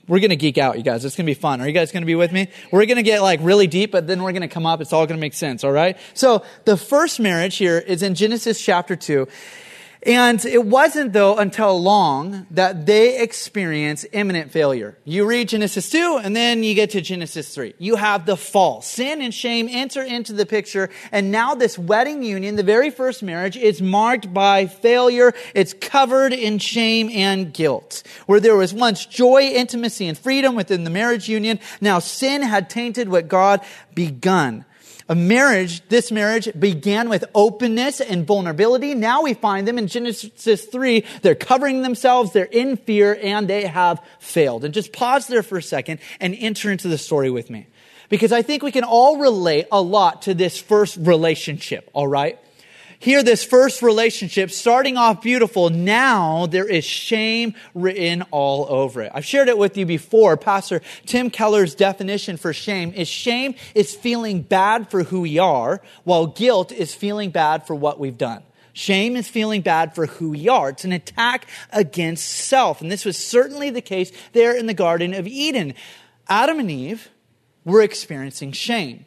We're 0.06 0.20
going 0.20 0.30
to 0.30 0.36
geek 0.36 0.58
out, 0.58 0.76
you 0.76 0.82
guys. 0.82 1.04
It's 1.04 1.16
going 1.16 1.24
to 1.26 1.30
be 1.30 1.34
fun. 1.34 1.60
Are 1.60 1.66
you 1.66 1.72
guys 1.72 1.90
going 1.90 2.02
to 2.02 2.06
be 2.06 2.14
with 2.14 2.30
me? 2.30 2.48
We're 2.70 2.84
going 2.84 2.96
to 2.96 3.02
get 3.02 3.22
like 3.22 3.40
really 3.42 3.66
deep, 3.66 3.90
but 3.90 4.06
then 4.06 4.22
we're 4.22 4.32
going 4.32 4.42
to 4.42 4.48
come 4.48 4.66
up. 4.66 4.80
It's 4.80 4.92
all 4.92 5.06
going 5.06 5.16
to 5.16 5.20
make 5.20 5.34
sense. 5.34 5.64
All 5.64 5.72
right. 5.72 5.96
So 6.12 6.44
the 6.66 6.76
first 6.76 7.20
marriage 7.20 7.56
here 7.56 7.78
is 7.78 8.02
in 8.02 8.14
Genesis 8.14 8.60
chapter 8.62 8.96
two. 8.96 9.28
And 10.06 10.44
it 10.44 10.66
wasn't 10.66 11.14
though 11.14 11.38
until 11.38 11.80
long 11.80 12.46
that 12.50 12.84
they 12.84 13.22
experience 13.22 14.04
imminent 14.12 14.50
failure. 14.50 14.98
You 15.04 15.24
read 15.24 15.48
Genesis 15.48 15.88
2 15.88 16.20
and 16.22 16.36
then 16.36 16.62
you 16.62 16.74
get 16.74 16.90
to 16.90 17.00
Genesis 17.00 17.54
3. 17.54 17.74
You 17.78 17.96
have 17.96 18.26
the 18.26 18.36
fall. 18.36 18.82
Sin 18.82 19.22
and 19.22 19.32
shame 19.32 19.66
enter 19.70 20.02
into 20.02 20.34
the 20.34 20.44
picture 20.44 20.90
and 21.10 21.30
now 21.30 21.54
this 21.54 21.78
wedding 21.78 22.22
union, 22.22 22.56
the 22.56 22.62
very 22.62 22.90
first 22.90 23.22
marriage, 23.22 23.56
is 23.56 23.80
marked 23.80 24.32
by 24.34 24.66
failure. 24.66 25.32
It's 25.54 25.72
covered 25.72 26.34
in 26.34 26.58
shame 26.58 27.08
and 27.08 27.54
guilt. 27.54 28.02
Where 28.26 28.40
there 28.40 28.56
was 28.56 28.74
once 28.74 29.06
joy, 29.06 29.44
intimacy, 29.44 30.06
and 30.06 30.18
freedom 30.18 30.54
within 30.54 30.84
the 30.84 30.90
marriage 30.90 31.30
union, 31.30 31.60
now 31.80 31.98
sin 31.98 32.42
had 32.42 32.68
tainted 32.68 33.08
what 33.08 33.28
God 33.28 33.62
begun. 33.94 34.66
A 35.08 35.14
marriage, 35.14 35.86
this 35.88 36.10
marriage 36.10 36.48
began 36.58 37.10
with 37.10 37.26
openness 37.34 38.00
and 38.00 38.26
vulnerability. 38.26 38.94
Now 38.94 39.22
we 39.22 39.34
find 39.34 39.68
them 39.68 39.76
in 39.76 39.86
Genesis 39.86 40.64
3. 40.64 41.04
They're 41.20 41.34
covering 41.34 41.82
themselves, 41.82 42.32
they're 42.32 42.44
in 42.44 42.78
fear, 42.78 43.18
and 43.20 43.46
they 43.46 43.66
have 43.66 44.00
failed. 44.18 44.64
And 44.64 44.72
just 44.72 44.94
pause 44.94 45.26
there 45.26 45.42
for 45.42 45.58
a 45.58 45.62
second 45.62 46.00
and 46.20 46.34
enter 46.34 46.70
into 46.70 46.88
the 46.88 46.96
story 46.96 47.28
with 47.28 47.50
me. 47.50 47.66
Because 48.08 48.32
I 48.32 48.42
think 48.42 48.62
we 48.62 48.72
can 48.72 48.84
all 48.84 49.18
relate 49.18 49.66
a 49.70 49.80
lot 49.80 50.22
to 50.22 50.34
this 50.34 50.58
first 50.58 50.96
relationship, 50.96 51.90
all 51.92 52.06
right? 52.06 52.38
Here, 53.04 53.22
this 53.22 53.44
first 53.44 53.82
relationship 53.82 54.50
starting 54.50 54.96
off 54.96 55.20
beautiful. 55.20 55.68
Now 55.68 56.46
there 56.46 56.66
is 56.66 56.86
shame 56.86 57.52
written 57.74 58.22
all 58.30 58.64
over 58.70 59.02
it. 59.02 59.12
I've 59.14 59.26
shared 59.26 59.50
it 59.50 59.58
with 59.58 59.76
you 59.76 59.84
before. 59.84 60.38
Pastor 60.38 60.80
Tim 61.04 61.28
Keller's 61.28 61.74
definition 61.74 62.38
for 62.38 62.54
shame 62.54 62.94
is 62.94 63.06
shame 63.06 63.56
is 63.74 63.94
feeling 63.94 64.40
bad 64.40 64.90
for 64.90 65.02
who 65.02 65.20
we 65.20 65.38
are, 65.38 65.82
while 66.04 66.28
guilt 66.28 66.72
is 66.72 66.94
feeling 66.94 67.28
bad 67.28 67.66
for 67.66 67.74
what 67.74 68.00
we've 68.00 68.16
done. 68.16 68.42
Shame 68.72 69.16
is 69.16 69.28
feeling 69.28 69.60
bad 69.60 69.94
for 69.94 70.06
who 70.06 70.30
we 70.30 70.48
are. 70.48 70.70
It's 70.70 70.86
an 70.86 70.92
attack 70.92 71.46
against 71.74 72.26
self. 72.26 72.80
And 72.80 72.90
this 72.90 73.04
was 73.04 73.18
certainly 73.18 73.68
the 73.68 73.82
case 73.82 74.12
there 74.32 74.56
in 74.56 74.64
the 74.64 74.72
Garden 74.72 75.12
of 75.12 75.26
Eden. 75.26 75.74
Adam 76.26 76.58
and 76.58 76.70
Eve 76.70 77.10
were 77.66 77.82
experiencing 77.82 78.52
shame. 78.52 79.04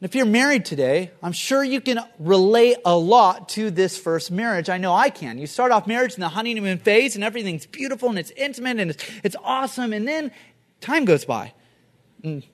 And 0.00 0.08
if 0.08 0.14
you're 0.14 0.26
married 0.26 0.64
today, 0.64 1.10
I'm 1.24 1.32
sure 1.32 1.64
you 1.64 1.80
can 1.80 1.98
relate 2.20 2.78
a 2.84 2.96
lot 2.96 3.48
to 3.50 3.70
this 3.72 3.98
first 3.98 4.30
marriage. 4.30 4.68
I 4.68 4.78
know 4.78 4.94
I 4.94 5.10
can. 5.10 5.38
You 5.38 5.48
start 5.48 5.72
off 5.72 5.88
marriage 5.88 6.14
in 6.14 6.20
the 6.20 6.28
honeymoon 6.28 6.78
phase 6.78 7.16
and 7.16 7.24
everything's 7.24 7.66
beautiful 7.66 8.08
and 8.08 8.16
it's 8.16 8.30
intimate 8.30 8.78
and 8.78 8.92
it's, 8.92 9.04
it's 9.24 9.36
awesome. 9.42 9.92
And 9.92 10.06
then 10.06 10.30
time 10.80 11.04
goes 11.04 11.24
by. 11.24 11.52
And 12.22 12.44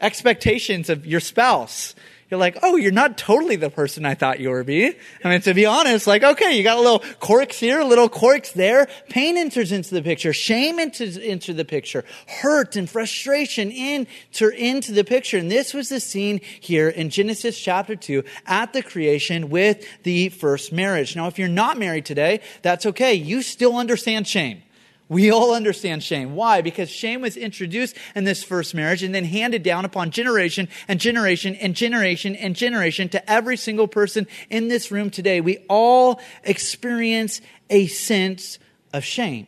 expectations 0.00 0.90
of 0.90 1.06
your 1.06 1.20
spouse. 1.20 1.94
You're 2.34 2.40
like, 2.40 2.58
oh, 2.64 2.74
you're 2.74 2.90
not 2.90 3.16
totally 3.16 3.54
the 3.54 3.70
person 3.70 4.04
I 4.04 4.14
thought 4.14 4.40
you 4.40 4.50
were 4.50 4.64
be. 4.64 4.92
I 5.22 5.28
mean, 5.28 5.40
to 5.42 5.54
be 5.54 5.66
honest, 5.66 6.08
like, 6.08 6.24
okay, 6.24 6.56
you 6.56 6.64
got 6.64 6.78
a 6.78 6.80
little 6.80 6.98
quirks 7.20 7.60
here, 7.60 7.78
a 7.78 7.84
little 7.84 8.08
quirks 8.08 8.50
there. 8.50 8.88
Pain 9.08 9.36
enters 9.36 9.70
into 9.70 9.94
the 9.94 10.02
picture. 10.02 10.32
Shame 10.32 10.80
enters 10.80 11.16
into 11.16 11.52
the 11.52 11.64
picture. 11.64 12.04
Hurt 12.26 12.74
and 12.74 12.90
frustration 12.90 13.70
enter 13.70 14.50
into 14.50 14.90
the 14.90 15.04
picture. 15.04 15.38
And 15.38 15.48
this 15.48 15.72
was 15.72 15.90
the 15.90 16.00
scene 16.00 16.40
here 16.58 16.88
in 16.88 17.08
Genesis 17.08 17.56
chapter 17.56 17.94
2 17.94 18.24
at 18.46 18.72
the 18.72 18.82
creation 18.82 19.48
with 19.48 19.86
the 20.02 20.30
first 20.30 20.72
marriage. 20.72 21.14
Now, 21.14 21.28
if 21.28 21.38
you're 21.38 21.46
not 21.46 21.78
married 21.78 22.04
today, 22.04 22.40
that's 22.62 22.84
okay. 22.84 23.14
You 23.14 23.42
still 23.42 23.76
understand 23.76 24.26
shame. 24.26 24.60
We 25.08 25.30
all 25.30 25.54
understand 25.54 26.02
shame. 26.02 26.34
Why? 26.34 26.62
Because 26.62 26.88
shame 26.88 27.20
was 27.20 27.36
introduced 27.36 27.96
in 28.14 28.24
this 28.24 28.42
first 28.42 28.74
marriage 28.74 29.02
and 29.02 29.14
then 29.14 29.24
handed 29.24 29.62
down 29.62 29.84
upon 29.84 30.10
generation 30.10 30.68
and 30.88 30.98
generation 30.98 31.54
and 31.56 31.74
generation 31.74 32.34
and 32.36 32.56
generation 32.56 33.10
to 33.10 33.30
every 33.30 33.58
single 33.58 33.86
person 33.86 34.26
in 34.48 34.68
this 34.68 34.90
room 34.90 35.10
today. 35.10 35.42
We 35.42 35.58
all 35.68 36.20
experience 36.42 37.42
a 37.68 37.86
sense 37.86 38.58
of 38.94 39.04
shame, 39.04 39.46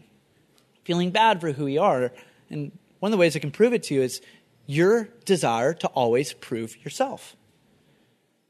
feeling 0.85 1.11
bad 1.11 1.41
for 1.41 1.53
who 1.53 1.65
we 1.65 1.79
are. 1.79 2.13
And 2.51 2.73
one 2.99 3.11
of 3.11 3.13
the 3.13 3.21
ways 3.21 3.35
I 3.35 3.39
can 3.39 3.51
prove 3.51 3.73
it 3.73 3.85
to 3.85 3.95
you 3.95 4.03
is 4.03 4.21
your 4.67 5.09
desire 5.25 5.73
to 5.73 5.87
always 5.89 6.35
prove 6.35 6.77
yourself. 6.85 7.35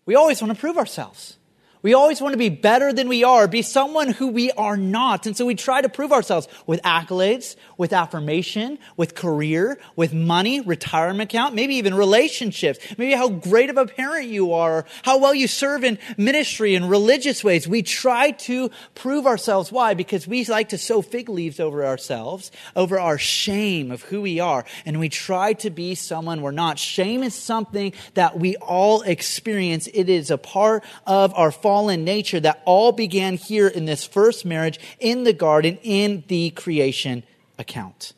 We 0.07 0.17
always 0.17 0.41
want 0.43 0.55
to 0.55 0.61
prove 0.61 0.77
ourselves. 0.77 1.39
We 1.83 1.95
always 1.95 2.21
want 2.21 2.33
to 2.33 2.39
be 2.39 2.49
better 2.49 2.93
than 2.93 3.09
we 3.09 3.23
are, 3.23 3.47
be 3.47 3.63
someone 3.63 4.13
who 4.13 4.29
we 4.29 4.51
are 4.53 4.77
not. 4.77 5.27
And 5.27 5.37
so 5.37 5.47
we 5.47 5.55
try 5.55 5.81
to 5.81 5.89
prove 5.89 6.13
ourselves 6.13 6.49
with 6.67 6.83
accolades, 6.83 7.57
with 7.77 7.93
affirmation, 7.93 8.79
with 8.97 9.15
career, 9.15 9.79
with 9.95 10.13
money, 10.13 10.61
retirement 10.61 11.31
account, 11.31 11.55
maybe 11.55 11.77
even 11.77 11.95
relationships, 11.95 12.79
maybe 12.99 13.15
how 13.15 13.29
great 13.29 13.71
of 13.71 13.77
a 13.77 13.87
parent 13.87 14.29
you 14.29 14.53
are, 14.55 14.85
how 15.03 15.19
well 15.19 15.35
you 15.35 15.47
serve 15.47 15.85
in 15.85 15.99
ministry 16.17 16.75
and 16.75 16.91
religious 16.91 17.45
ways. 17.45 17.69
We 17.69 17.83
try 17.83 18.33
to 18.33 18.71
prove 18.95 19.27
ourselves. 19.27 19.71
Why? 19.71 19.95
Because 19.95 20.27
we 20.27 20.45
like 20.47 20.71
to 20.71 20.79
sow 20.79 21.03
fig 21.03 21.29
leaves 21.29 21.61
over 21.61 21.85
ourselves, 21.85 22.51
over 22.75 22.99
our 22.99 23.19
shame 23.19 23.91
of 23.91 24.03
who 24.03 24.23
we 24.23 24.41
are. 24.41 24.65
And 24.85 24.99
we 24.99 25.09
try 25.09 25.53
to 25.55 25.71
be 25.71 25.95
someone 25.95 26.43
we're 26.43 26.51
not. 26.51 26.79
Shame 26.79 27.23
is 27.23 27.35
something 27.35 27.93
that 28.15 28.39
we 28.39 28.57
all 28.57 29.03
experience. 29.03 29.89
It 29.93 30.09
is 30.09 30.31
a 30.31 30.39
part 30.39 30.83
of 31.07 31.35
our 31.35 31.51
fall 31.51 31.76
fallen 31.77 32.05
nature 32.05 32.41
that 32.41 32.63
all 32.65 32.91
began 32.91 33.35
here 33.35 33.69
in 33.69 33.85
this 33.85 34.03
first 34.03 34.47
marriage 34.47 34.81
in 34.99 35.25
the 35.25 35.33
garden 35.35 35.79
in 35.83 36.25
the 36.29 36.49
creation 36.49 37.23
account. 37.59 38.15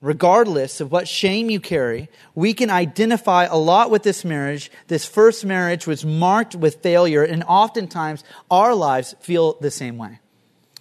Regardless 0.00 0.80
of 0.80 0.90
what 0.90 1.06
shame 1.06 1.50
you 1.50 1.60
carry, 1.60 2.08
we 2.34 2.54
can 2.54 2.70
identify 2.70 3.44
a 3.44 3.58
lot 3.58 3.90
with 3.90 4.02
this 4.02 4.24
marriage. 4.24 4.72
This 4.88 5.04
first 5.04 5.44
marriage 5.44 5.86
was 5.86 6.06
marked 6.06 6.54
with 6.54 6.76
failure, 6.76 7.22
and 7.22 7.44
oftentimes 7.44 8.24
our 8.50 8.74
lives 8.74 9.14
feel 9.20 9.58
the 9.60 9.70
same 9.70 9.98
way. 9.98 10.18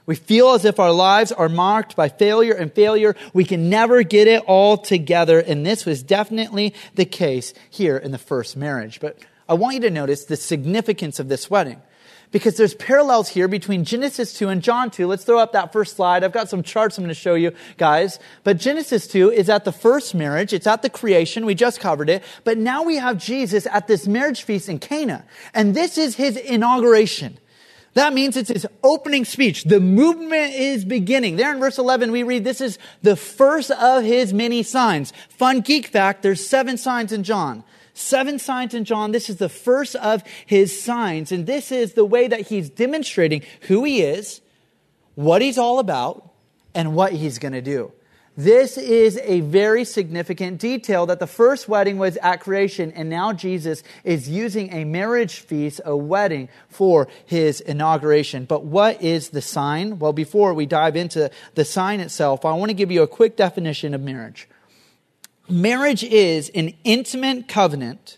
We 0.06 0.15
feel 0.15 0.51
as 0.51 0.63
if 0.63 0.79
our 0.79 0.94
lives 0.94 1.34
are 1.34 1.50
marked 1.50 1.98
by 1.98 2.08
failure 2.08 2.53
and 2.53 2.72
failure. 2.72 3.13
We 3.34 3.44
can 3.44 3.70
never 3.70 4.03
get 4.03 4.29
it 4.29 4.41
all 4.48 4.77
together, 4.77 5.38
and 5.38 5.65
this 5.65 5.86
was 5.86 6.01
definitely 6.01 6.74
the 6.96 7.03
case 7.03 7.53
here 7.70 7.98
in 7.98 8.12
the 8.12 8.18
first 8.18 8.56
marriage. 8.56 9.01
But 9.01 9.20
I 9.50 9.56
want 9.56 9.74
you 9.74 9.82
to 9.82 9.89
notice 9.89 10.24
the 10.24 10.38
significance 10.38 11.20
of 11.20 11.27
this 11.27 11.50
wedding 11.50 11.82
because 12.31 12.57
there's 12.57 12.75
parallels 12.75 13.29
here 13.29 13.48
between 13.48 13.83
Genesis 13.83 14.33
2 14.33 14.50
and 14.50 14.62
John 14.62 14.91
2. 14.91 15.07
Let's 15.07 15.24
throw 15.24 15.39
up 15.39 15.53
that 15.53 15.74
first 15.74 15.95
slide. 15.95 16.24
I've 16.24 16.31
got 16.31 16.50
some 16.50 16.62
charts 16.62 16.98
I'm 16.98 17.03
going 17.03 17.09
to 17.09 17.15
show 17.15 17.36
you 17.36 17.53
guys. 17.77 18.19
But 18.43 18.57
Genesis 18.57 19.07
2 19.07 19.31
is 19.31 19.50
at 19.50 19.65
the 19.65 19.71
first 19.71 20.13
marriage. 20.13 20.53
It's 20.53 20.67
at 20.67 20.81
the 20.81 20.89
creation. 20.89 21.45
We 21.45 21.55
just 21.55 21.79
covered 21.79 22.09
it. 22.09 22.24
But 22.43 22.57
now 22.57 22.83
we 22.83 22.98
have 22.98 23.17
Jesus 23.17 23.65
at 23.67 23.88
this 23.88 24.07
marriage 24.07 24.43
feast 24.43 24.69
in 24.69 24.79
Cana. 24.79 25.25
And 25.53 25.75
this 25.75 25.98
is 25.98 26.15
his 26.15 26.38
inauguration. 26.38 27.39
That 27.95 28.13
means 28.13 28.38
it's 28.38 28.50
his 28.50 28.67
opening 28.83 29.25
speech. 29.25 29.63
The 29.63 29.79
movement 29.79 30.53
is 30.53 30.86
beginning. 30.86 31.36
There 31.36 31.51
in 31.51 31.59
verse 31.59 31.79
11, 31.79 32.12
we 32.12 32.21
read, 32.21 32.43
this 32.43 32.62
is 32.62 32.77
the 33.01 33.15
first 33.15 33.71
of 33.71 34.03
his 34.03 34.33
many 34.33 34.62
signs. 34.62 35.12
Fun 35.29 35.62
geek 35.62 35.88
fact, 35.88 36.21
there's 36.21 36.45
seven 36.45 36.77
signs 36.77 37.12
in 37.12 37.24
John. 37.24 37.63
Seven 38.00 38.39
signs 38.39 38.74
in 38.74 38.86
John. 38.86 39.12
This 39.12 39.29
is 39.29 39.36
the 39.38 39.50
first 39.50 39.94
of 39.98 40.24
his 40.46 40.82
signs. 40.82 41.34
And 41.34 41.46
this 41.46 41.70
is 41.70 41.94
the 41.94 42.06
way 42.06 42.29
that 42.29 42.48
he's 42.48 42.70
demonstrating 42.70 43.44
who 43.68 43.84
he 43.84 44.01
is, 44.01 44.39
what 45.15 45.41
he's 45.41 45.58
all 45.58 45.79
about, 45.79 46.32
and 46.74 46.96
what 46.96 47.12
he's 47.12 47.39
going 47.39 47.51
to 47.51 47.62
do. 47.62 47.91
This 48.38 48.77
is 48.77 49.20
a 49.22 49.41
very 49.41 49.84
significant 49.84 50.62
detail 50.62 51.08
that 51.08 51.20
the 51.20 51.27
first 51.27 51.68
wedding 51.68 51.98
was 51.98 52.15
at 52.18 52.39
creation, 52.39 52.94
and 52.94 53.10
now 53.10 53.34
Jesus 53.34 53.84
is 54.06 54.29
using 54.29 54.72
a 54.72 54.86
marriage 54.86 55.41
feast, 55.41 55.82
a 55.84 55.98
wedding, 55.98 56.48
for 56.70 57.10
his 57.25 57.60
inauguration. 57.60 58.46
But 58.46 58.63
what 58.63 59.01
is 59.01 59.32
the 59.32 59.41
sign? 59.41 60.00
Well, 60.00 60.13
before 60.13 60.53
we 60.53 60.65
dive 60.65 60.96
into 60.96 61.29
the 61.56 61.65
sign 61.65 62.00
itself, 62.00 62.46
I 62.46 62.53
want 62.53 62.70
to 62.70 62.75
give 62.75 62.91
you 62.91 63.03
a 63.03 63.08
quick 63.08 63.36
definition 63.36 63.94
of 63.94 64.00
marriage. 64.00 64.48
Marriage 65.50 66.03
is 66.03 66.50
an 66.50 66.74
intimate 66.84 67.48
covenant 67.48 68.18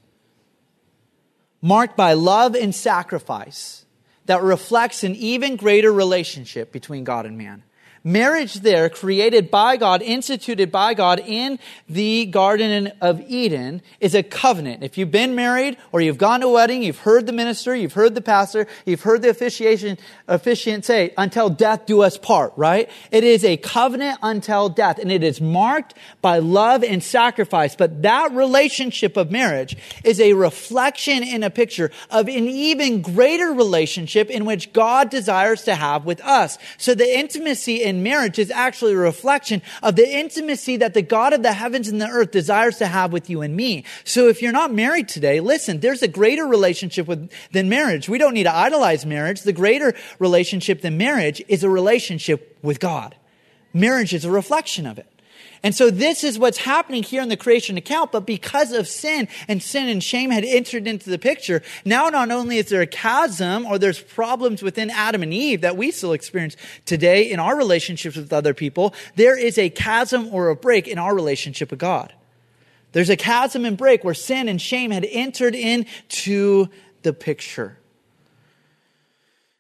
marked 1.62 1.96
by 1.96 2.14
love 2.14 2.56
and 2.56 2.74
sacrifice 2.74 3.86
that 4.26 4.42
reflects 4.42 5.04
an 5.04 5.16
even 5.16 5.56
greater 5.56 5.92
relationship 5.92 6.72
between 6.72 7.04
God 7.04 7.26
and 7.26 7.38
man 7.38 7.64
marriage 8.04 8.56
there 8.56 8.90
created 8.90 9.52
by 9.52 9.78
God, 9.78 10.02
instituted 10.02 10.72
by 10.72 10.94
God 10.94 11.20
in 11.20 11.60
the 11.88 12.26
Garden 12.26 12.92
of 13.02 13.22
Eden 13.28 13.82
is 14.00 14.16
a 14.16 14.24
covenant. 14.24 14.84
If 14.84 14.98
you've 14.98 15.12
been 15.12 15.36
married 15.36 15.78
or 15.92 16.02
you've 16.02 16.18
gone 16.18 16.42
to 16.42 16.48
a 16.48 16.52
wedding, 16.52 16.84
you've 16.84 17.00
heard 17.00 17.28
the 17.28 17.34
minister, 17.34 17.76
you've 17.76 17.94
heard 17.94 18.16
the 18.16 18.22
pastor, 18.22 18.68
you've 18.86 19.02
heard 19.02 19.22
the 19.22 19.30
officiation, 19.30 19.98
officiant 20.28 20.86
say, 20.86 21.14
until 21.18 21.50
death 21.50 21.86
do 21.86 22.02
us 22.02 22.18
part, 22.18 22.54
right? 22.56 22.90
It 23.12 23.24
is 23.24 23.44
a 23.44 23.58
covenant 23.58 24.20
until 24.22 24.70
death 24.70 25.00
and 25.00 25.12
it 25.12 25.24
is 25.24 25.42
marked 25.42 25.94
by 26.22 26.40
love 26.40 26.84
and 26.84 27.04
sacrifice. 27.04 27.76
But 27.76 28.02
that 28.02 28.32
relationship 28.32 29.18
of 29.18 29.32
marriage 29.32 29.78
is 30.04 30.20
a 30.20 30.34
reflection 30.34 31.24
in 31.24 31.44
a 31.44 31.50
picture 31.50 31.92
of 32.10 32.28
an 32.28 32.48
even 32.48 33.02
greater 33.02 33.54
relationship 33.54 34.30
in 34.30 34.46
which 34.46 34.74
God 34.74 35.10
desires 35.10 35.64
to 35.64 35.76
have 35.76 36.06
with 36.06 36.22
us. 36.22 36.58
So 36.78 36.96
the 36.96 37.20
intimacy 37.20 37.84
in 37.92 38.02
marriage 38.02 38.40
is 38.40 38.50
actually 38.50 38.94
a 38.94 38.98
reflection 38.98 39.62
of 39.84 39.96
the 39.96 40.10
intimacy 40.10 40.78
that 40.78 40.94
the 40.94 41.02
God 41.02 41.34
of 41.34 41.44
the 41.44 41.54
heavens 41.54 41.90
and 41.90 42.02
the 42.02 42.08
earth 42.08 42.32
desires 42.32 42.78
to 42.78 42.88
have 42.88 43.12
with 43.12 43.30
you 43.30 43.42
and 43.42 43.56
me. 43.56 43.84
So 44.06 44.30
if 44.30 44.42
you're 44.42 44.52
not 44.52 44.74
married 44.74 45.10
today, 45.10 45.42
listen, 45.42 45.82
there's 45.82 46.02
a 46.02 46.08
greater 46.08 46.46
relationship 46.46 47.08
with, 47.08 47.30
than 47.52 47.68
marriage. 47.68 48.08
We 48.08 48.18
don't 48.18 48.34
need 48.34 48.44
to 48.44 48.56
idolize 48.56 49.06
marriage. 49.06 49.42
The 49.42 49.54
greater 49.54 49.94
relationship 50.18 50.82
than 50.82 50.98
marriage 50.98 51.44
is 51.50 51.64
a 51.64 51.70
relationship 51.70 52.58
with 52.64 52.80
God. 52.80 53.16
Marriage 53.74 54.14
is 54.14 54.26
a 54.26 54.32
reflection 54.32 54.86
of 54.88 54.98
it. 54.98 55.11
And 55.64 55.76
so 55.76 55.92
this 55.92 56.24
is 56.24 56.40
what's 56.40 56.58
happening 56.58 57.04
here 57.04 57.22
in 57.22 57.30
the 57.30 57.38
creation 57.38 57.78
account, 57.78 58.12
but 58.12 58.26
because 58.26 58.72
of 58.72 58.88
sin 58.88 59.28
and 59.48 59.62
sin 59.62 59.90
and 59.90 60.04
shame 60.04 60.32
had 60.32 60.44
entered 60.44 60.88
into 60.88 61.10
the 61.10 61.20
picture, 61.20 61.62
now 61.86 62.10
not 62.10 62.32
only 62.32 62.58
is 62.58 62.70
there 62.70 62.82
a 62.82 62.88
chasm 62.88 63.68
or 63.68 63.78
there's 63.78 64.02
problems 64.02 64.64
within 64.64 64.90
Adam 64.90 65.22
and 65.22 65.34
Eve 65.34 65.62
that 65.62 65.78
we 65.78 65.92
still 65.92 66.14
experience 66.14 66.58
today 66.86 67.30
in 67.30 67.40
our 67.40 67.56
relationships 67.56 68.16
with 68.16 68.34
other 68.34 68.56
people, 68.56 68.96
there 69.16 69.38
is 69.38 69.60
a 69.60 69.70
chasm 69.70 70.34
or 70.34 70.50
a 70.50 70.56
break 70.56 70.88
in 70.88 70.98
our 70.98 71.14
relationship 71.14 71.70
with 71.70 71.80
God. 71.80 72.12
There's 72.94 73.10
a 73.12 73.16
chasm 73.16 73.64
and 73.64 73.78
break 73.78 74.04
where 74.04 74.16
sin 74.16 74.50
and 74.50 74.60
shame 74.60 74.90
had 74.90 75.06
entered 75.06 75.54
into 75.54 76.70
the 77.04 77.14
picture. 77.14 77.78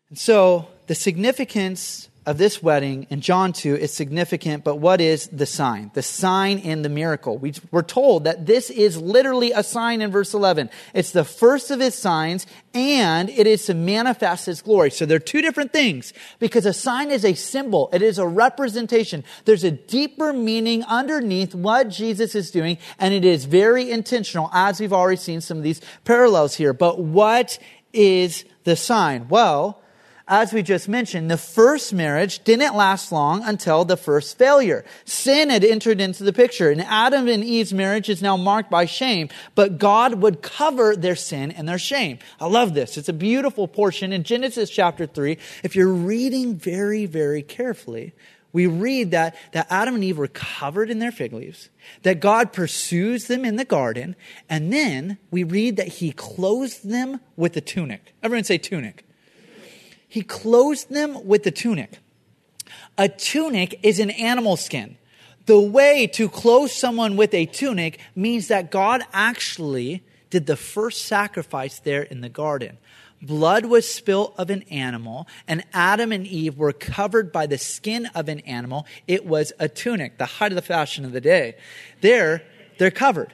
And 0.09 0.17
so 0.17 0.67
the 0.87 0.95
significance 0.95 2.09
of 2.23 2.37
this 2.37 2.61
wedding 2.61 3.07
in 3.09 3.19
John 3.19 3.51
2 3.51 3.75
is 3.77 3.91
significant, 3.91 4.63
but 4.63 4.75
what 4.75 5.01
is 5.01 5.27
the 5.27 5.47
sign? 5.47 5.89
The 5.95 6.03
sign 6.03 6.59
in 6.59 6.83
the 6.83 6.89
miracle. 6.89 7.37
We, 7.39 7.53
are 7.73 7.81
told 7.81 8.25
that 8.25 8.45
this 8.45 8.69
is 8.69 9.01
literally 9.01 9.51
a 9.53 9.63
sign 9.63 10.01
in 10.01 10.11
verse 10.11 10.35
11. 10.35 10.69
It's 10.93 11.11
the 11.11 11.25
first 11.25 11.71
of 11.71 11.79
his 11.79 11.95
signs, 11.95 12.45
and 12.75 13.27
it 13.29 13.47
is 13.47 13.65
to 13.65 13.73
manifest 13.73 14.45
his 14.45 14.61
glory. 14.61 14.91
So 14.91 15.07
there 15.07 15.15
are 15.15 15.19
two 15.19 15.41
different 15.41 15.73
things, 15.73 16.13
because 16.37 16.67
a 16.67 16.73
sign 16.73 17.09
is 17.09 17.25
a 17.25 17.33
symbol, 17.33 17.89
it 17.91 18.03
is 18.03 18.19
a 18.19 18.27
representation. 18.27 19.23
There's 19.45 19.63
a 19.63 19.71
deeper 19.71 20.31
meaning 20.31 20.83
underneath 20.83 21.55
what 21.55 21.89
Jesus 21.89 22.35
is 22.35 22.51
doing, 22.51 22.77
and 22.99 23.15
it 23.15 23.25
is 23.25 23.45
very 23.45 23.89
intentional, 23.89 24.51
as 24.53 24.79
we've 24.79 24.93
already 24.93 25.17
seen 25.17 25.41
some 25.41 25.57
of 25.57 25.63
these 25.63 25.81
parallels 26.05 26.53
here. 26.55 26.73
But 26.73 26.99
what 26.99 27.57
is 27.93 28.45
the 28.63 28.75
sign? 28.75 29.27
Well, 29.27 29.80
as 30.31 30.53
we 30.53 30.63
just 30.63 30.87
mentioned, 30.87 31.29
the 31.29 31.35
first 31.35 31.91
marriage 31.91 32.41
didn't 32.45 32.73
last 32.73 33.11
long 33.11 33.43
until 33.43 33.83
the 33.83 33.97
first 33.97 34.37
failure. 34.37 34.85
Sin 35.03 35.49
had 35.49 35.65
entered 35.65 35.99
into 35.99 36.23
the 36.23 36.31
picture, 36.31 36.71
and 36.71 36.79
Adam 36.79 37.27
and 37.27 37.43
Eve's 37.43 37.73
marriage 37.73 38.07
is 38.07 38.21
now 38.21 38.37
marked 38.37 38.71
by 38.71 38.85
shame, 38.85 39.27
but 39.55 39.77
God 39.77 40.15
would 40.15 40.41
cover 40.41 40.95
their 40.95 41.17
sin 41.17 41.51
and 41.51 41.67
their 41.67 41.77
shame. 41.77 42.17
I 42.39 42.47
love 42.47 42.73
this. 42.73 42.95
It's 42.95 43.09
a 43.09 43.13
beautiful 43.13 43.67
portion 43.67 44.13
in 44.13 44.23
Genesis 44.23 44.69
chapter 44.69 45.05
3. 45.05 45.37
If 45.65 45.75
you're 45.75 45.93
reading 45.93 46.55
very, 46.55 47.05
very 47.05 47.43
carefully, 47.43 48.13
we 48.53 48.67
read 48.67 49.11
that, 49.11 49.35
that 49.51 49.67
Adam 49.69 49.95
and 49.95 50.03
Eve 50.03 50.17
were 50.17 50.29
covered 50.29 50.89
in 50.89 50.99
their 50.99 51.11
fig 51.11 51.33
leaves, 51.33 51.69
that 52.03 52.21
God 52.21 52.53
pursues 52.53 53.27
them 53.27 53.43
in 53.43 53.57
the 53.57 53.65
garden, 53.65 54.15
and 54.49 54.71
then 54.71 55.17
we 55.29 55.43
read 55.43 55.75
that 55.75 55.89
he 55.89 56.13
clothes 56.13 56.79
them 56.79 57.19
with 57.35 57.57
a 57.57 57.61
tunic. 57.61 58.13
Everyone 58.23 58.45
say 58.45 58.57
tunic. 58.57 59.05
He 60.11 60.23
clothes 60.23 60.83
them 60.85 61.25
with 61.25 61.43
the 61.43 61.51
tunic. 61.51 61.99
A 62.97 63.07
tunic 63.07 63.79
is 63.81 63.97
an 63.99 64.09
animal 64.11 64.57
skin. 64.57 64.97
The 65.45 65.59
way 65.59 66.05
to 66.07 66.27
clothe 66.27 66.69
someone 66.69 67.15
with 67.15 67.33
a 67.33 67.45
tunic 67.45 67.99
means 68.13 68.49
that 68.49 68.71
God 68.71 69.03
actually 69.13 70.03
did 70.29 70.47
the 70.47 70.57
first 70.57 71.05
sacrifice 71.05 71.79
there 71.79 72.03
in 72.03 72.19
the 72.19 72.29
garden 72.29 72.77
blood 73.21 73.65
was 73.65 73.87
spilt 73.87 74.33
of 74.37 74.49
an 74.49 74.63
animal, 74.63 75.27
and 75.47 75.63
Adam 75.73 76.11
and 76.11 76.25
Eve 76.25 76.57
were 76.57 76.73
covered 76.73 77.31
by 77.31 77.45
the 77.45 77.57
skin 77.57 78.07
of 78.15 78.27
an 78.27 78.39
animal. 78.41 78.85
It 79.07 79.25
was 79.25 79.53
a 79.59 79.69
tunic, 79.69 80.17
the 80.17 80.25
height 80.25 80.51
of 80.51 80.55
the 80.55 80.61
fashion 80.61 81.05
of 81.05 81.11
the 81.11 81.21
day. 81.21 81.55
There, 82.01 82.43
they're 82.79 82.91
covered. 82.91 83.33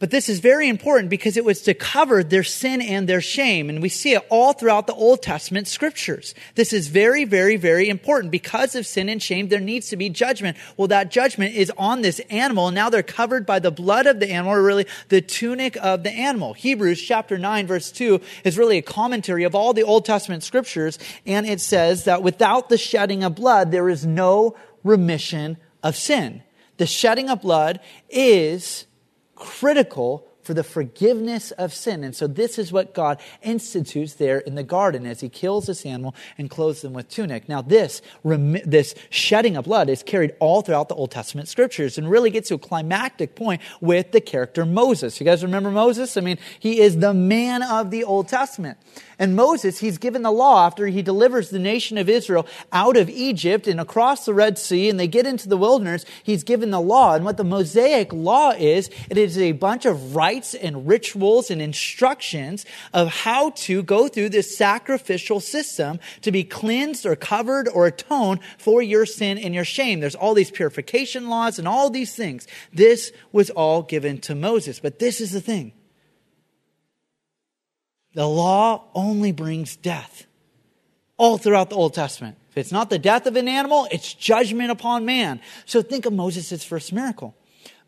But 0.00 0.12
this 0.12 0.28
is 0.28 0.38
very 0.38 0.68
important 0.68 1.10
because 1.10 1.36
it 1.36 1.44
was 1.44 1.62
to 1.62 1.74
cover 1.74 2.22
their 2.22 2.44
sin 2.44 2.80
and 2.80 3.08
their 3.08 3.20
shame. 3.20 3.68
And 3.68 3.82
we 3.82 3.88
see 3.88 4.12
it 4.12 4.24
all 4.30 4.52
throughout 4.52 4.86
the 4.86 4.94
Old 4.94 5.22
Testament 5.22 5.66
scriptures. 5.66 6.36
This 6.54 6.72
is 6.72 6.86
very, 6.86 7.24
very, 7.24 7.56
very 7.56 7.88
important. 7.88 8.30
Because 8.30 8.76
of 8.76 8.86
sin 8.86 9.08
and 9.08 9.20
shame, 9.20 9.48
there 9.48 9.58
needs 9.58 9.88
to 9.88 9.96
be 9.96 10.08
judgment. 10.08 10.56
Well, 10.76 10.86
that 10.88 11.10
judgment 11.10 11.56
is 11.56 11.72
on 11.76 12.02
this 12.02 12.20
animal. 12.30 12.70
Now 12.70 12.90
they're 12.90 13.02
covered 13.02 13.44
by 13.44 13.58
the 13.58 13.72
blood 13.72 14.06
of 14.06 14.20
the 14.20 14.30
animal, 14.30 14.54
or 14.54 14.62
really 14.62 14.86
the 15.08 15.20
tunic 15.20 15.76
of 15.78 16.04
the 16.04 16.12
animal. 16.12 16.52
Hebrews 16.52 17.02
chapter 17.02 17.36
9 17.36 17.66
verse 17.66 17.90
2 17.90 18.20
is 18.44 18.56
really 18.56 18.78
a 18.78 18.82
commentary 18.82 19.42
of 19.42 19.56
all 19.56 19.72
the 19.72 19.82
Old 19.82 20.04
Testament 20.04 20.44
scriptures. 20.44 21.00
And 21.26 21.44
it 21.44 21.60
says 21.60 22.04
that 22.04 22.22
without 22.22 22.68
the 22.68 22.78
shedding 22.78 23.24
of 23.24 23.34
blood, 23.34 23.72
there 23.72 23.88
is 23.88 24.06
no 24.06 24.56
remission 24.84 25.56
of 25.82 25.96
sin. 25.96 26.44
The 26.76 26.86
shedding 26.86 27.28
of 27.28 27.42
blood 27.42 27.80
is 28.08 28.86
critical 29.38 30.27
for 30.48 30.54
the 30.54 30.64
forgiveness 30.64 31.50
of 31.50 31.74
sin. 31.74 32.02
And 32.02 32.16
so 32.16 32.26
this 32.26 32.58
is 32.58 32.72
what 32.72 32.94
God 32.94 33.20
institutes 33.42 34.14
there 34.14 34.38
in 34.38 34.54
the 34.54 34.62
garden 34.62 35.04
as 35.04 35.20
he 35.20 35.28
kills 35.28 35.66
this 35.66 35.84
animal 35.84 36.14
and 36.38 36.48
clothes 36.48 36.80
them 36.80 36.94
with 36.94 37.10
tunic. 37.10 37.50
Now 37.50 37.60
this, 37.60 38.00
this 38.24 38.94
shedding 39.10 39.58
of 39.58 39.66
blood 39.66 39.90
is 39.90 40.02
carried 40.02 40.34
all 40.40 40.62
throughout 40.62 40.88
the 40.88 40.94
Old 40.94 41.10
Testament 41.10 41.48
scriptures 41.48 41.98
and 41.98 42.08
really 42.08 42.30
gets 42.30 42.48
to 42.48 42.54
a 42.54 42.58
climactic 42.58 43.34
point 43.34 43.60
with 43.82 44.12
the 44.12 44.22
character 44.22 44.64
Moses. 44.64 45.20
You 45.20 45.26
guys 45.26 45.42
remember 45.42 45.70
Moses? 45.70 46.16
I 46.16 46.22
mean, 46.22 46.38
he 46.58 46.80
is 46.80 46.96
the 46.96 47.12
man 47.12 47.62
of 47.62 47.90
the 47.90 48.04
Old 48.04 48.28
Testament. 48.28 48.78
And 49.18 49.34
Moses, 49.34 49.80
he's 49.80 49.98
given 49.98 50.22
the 50.22 50.30
law 50.30 50.64
after 50.64 50.86
he 50.86 51.02
delivers 51.02 51.50
the 51.50 51.58
nation 51.58 51.98
of 51.98 52.08
Israel 52.08 52.46
out 52.72 52.96
of 52.96 53.10
Egypt 53.10 53.66
and 53.66 53.80
across 53.80 54.24
the 54.24 54.32
Red 54.32 54.58
Sea, 54.58 54.88
and 54.88 54.98
they 54.98 55.08
get 55.08 55.26
into 55.26 55.48
the 55.48 55.56
wilderness. 55.56 56.04
He's 56.22 56.44
given 56.44 56.70
the 56.70 56.80
law. 56.80 57.14
And 57.14 57.24
what 57.24 57.36
the 57.36 57.44
Mosaic 57.44 58.12
law 58.12 58.52
is, 58.52 58.90
it 59.10 59.18
is 59.18 59.36
a 59.36 59.52
bunch 59.52 59.86
of 59.86 60.14
rites 60.38 60.54
and 60.54 60.86
rituals 60.86 61.50
and 61.50 61.60
instructions 61.60 62.64
of 62.94 63.08
how 63.08 63.50
to 63.50 63.82
go 63.82 64.06
through 64.06 64.28
this 64.28 64.56
sacrificial 64.56 65.40
system 65.40 65.98
to 66.22 66.30
be 66.30 66.44
cleansed 66.44 67.04
or 67.04 67.16
covered 67.16 67.68
or 67.68 67.86
atoned 67.86 68.40
for 68.56 68.80
your 68.80 69.04
sin 69.04 69.36
and 69.36 69.52
your 69.54 69.64
shame. 69.64 69.98
There's 69.98 70.14
all 70.14 70.34
these 70.34 70.50
purification 70.50 71.28
laws 71.28 71.58
and 71.58 71.66
all 71.66 71.90
these 71.90 72.14
things. 72.14 72.46
This 72.72 73.12
was 73.32 73.50
all 73.50 73.82
given 73.82 74.18
to 74.22 74.34
Moses. 74.34 74.78
But 74.78 75.00
this 75.00 75.20
is 75.20 75.32
the 75.32 75.40
thing. 75.40 75.72
The 78.14 78.26
law 78.28 78.84
only 78.94 79.32
brings 79.32 79.76
death. 79.76 80.26
All 81.16 81.36
throughout 81.36 81.68
the 81.68 81.76
Old 81.76 81.94
Testament. 81.94 82.36
If 82.50 82.58
it's 82.58 82.72
not 82.72 82.90
the 82.90 82.98
death 82.98 83.26
of 83.26 83.34
an 83.34 83.48
animal, 83.48 83.88
it's 83.90 84.14
judgment 84.14 84.70
upon 84.70 85.04
man. 85.04 85.40
So 85.66 85.82
think 85.82 86.06
of 86.06 86.12
Moses' 86.12 86.62
first 86.62 86.92
miracle. 86.92 87.34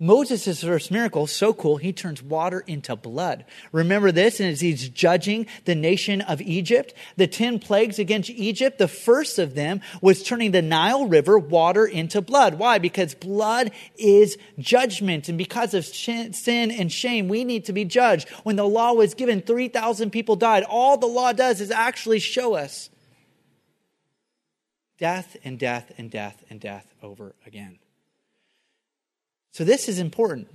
Moses' 0.02 0.64
first 0.64 0.90
miracle, 0.90 1.26
so 1.26 1.52
cool, 1.52 1.76
he 1.76 1.92
turns 1.92 2.22
water 2.22 2.64
into 2.66 2.96
blood. 2.96 3.44
Remember 3.70 4.10
this, 4.10 4.40
and 4.40 4.48
as 4.48 4.62
he's 4.62 4.88
judging 4.88 5.46
the 5.66 5.74
nation 5.74 6.22
of 6.22 6.40
Egypt, 6.40 6.94
the 7.16 7.26
10 7.26 7.58
plagues 7.58 7.98
against 7.98 8.30
Egypt, 8.30 8.78
the 8.78 8.88
first 8.88 9.38
of 9.38 9.54
them 9.54 9.82
was 10.00 10.22
turning 10.22 10.52
the 10.52 10.62
Nile 10.62 11.06
River 11.06 11.38
water 11.38 11.84
into 11.84 12.22
blood. 12.22 12.54
Why? 12.54 12.78
Because 12.78 13.14
blood 13.14 13.72
is 13.98 14.38
judgment, 14.58 15.28
and 15.28 15.36
because 15.36 15.74
of 15.74 15.84
sin 15.84 16.32
and 16.70 16.90
shame, 16.90 17.28
we 17.28 17.44
need 17.44 17.66
to 17.66 17.74
be 17.74 17.84
judged. 17.84 18.26
When 18.42 18.56
the 18.56 18.66
law 18.66 18.94
was 18.94 19.12
given, 19.12 19.42
3,000 19.42 20.08
people 20.08 20.34
died. 20.34 20.62
All 20.62 20.96
the 20.96 21.06
law 21.06 21.32
does 21.32 21.60
is 21.60 21.70
actually 21.70 22.20
show 22.20 22.54
us 22.54 22.88
death 24.96 25.36
and 25.44 25.58
death 25.58 25.92
and 25.98 26.10
death 26.10 26.42
and 26.48 26.58
death 26.58 26.94
over 27.02 27.34
again. 27.44 27.78
So, 29.52 29.64
this 29.64 29.88
is 29.88 29.98
important 29.98 30.48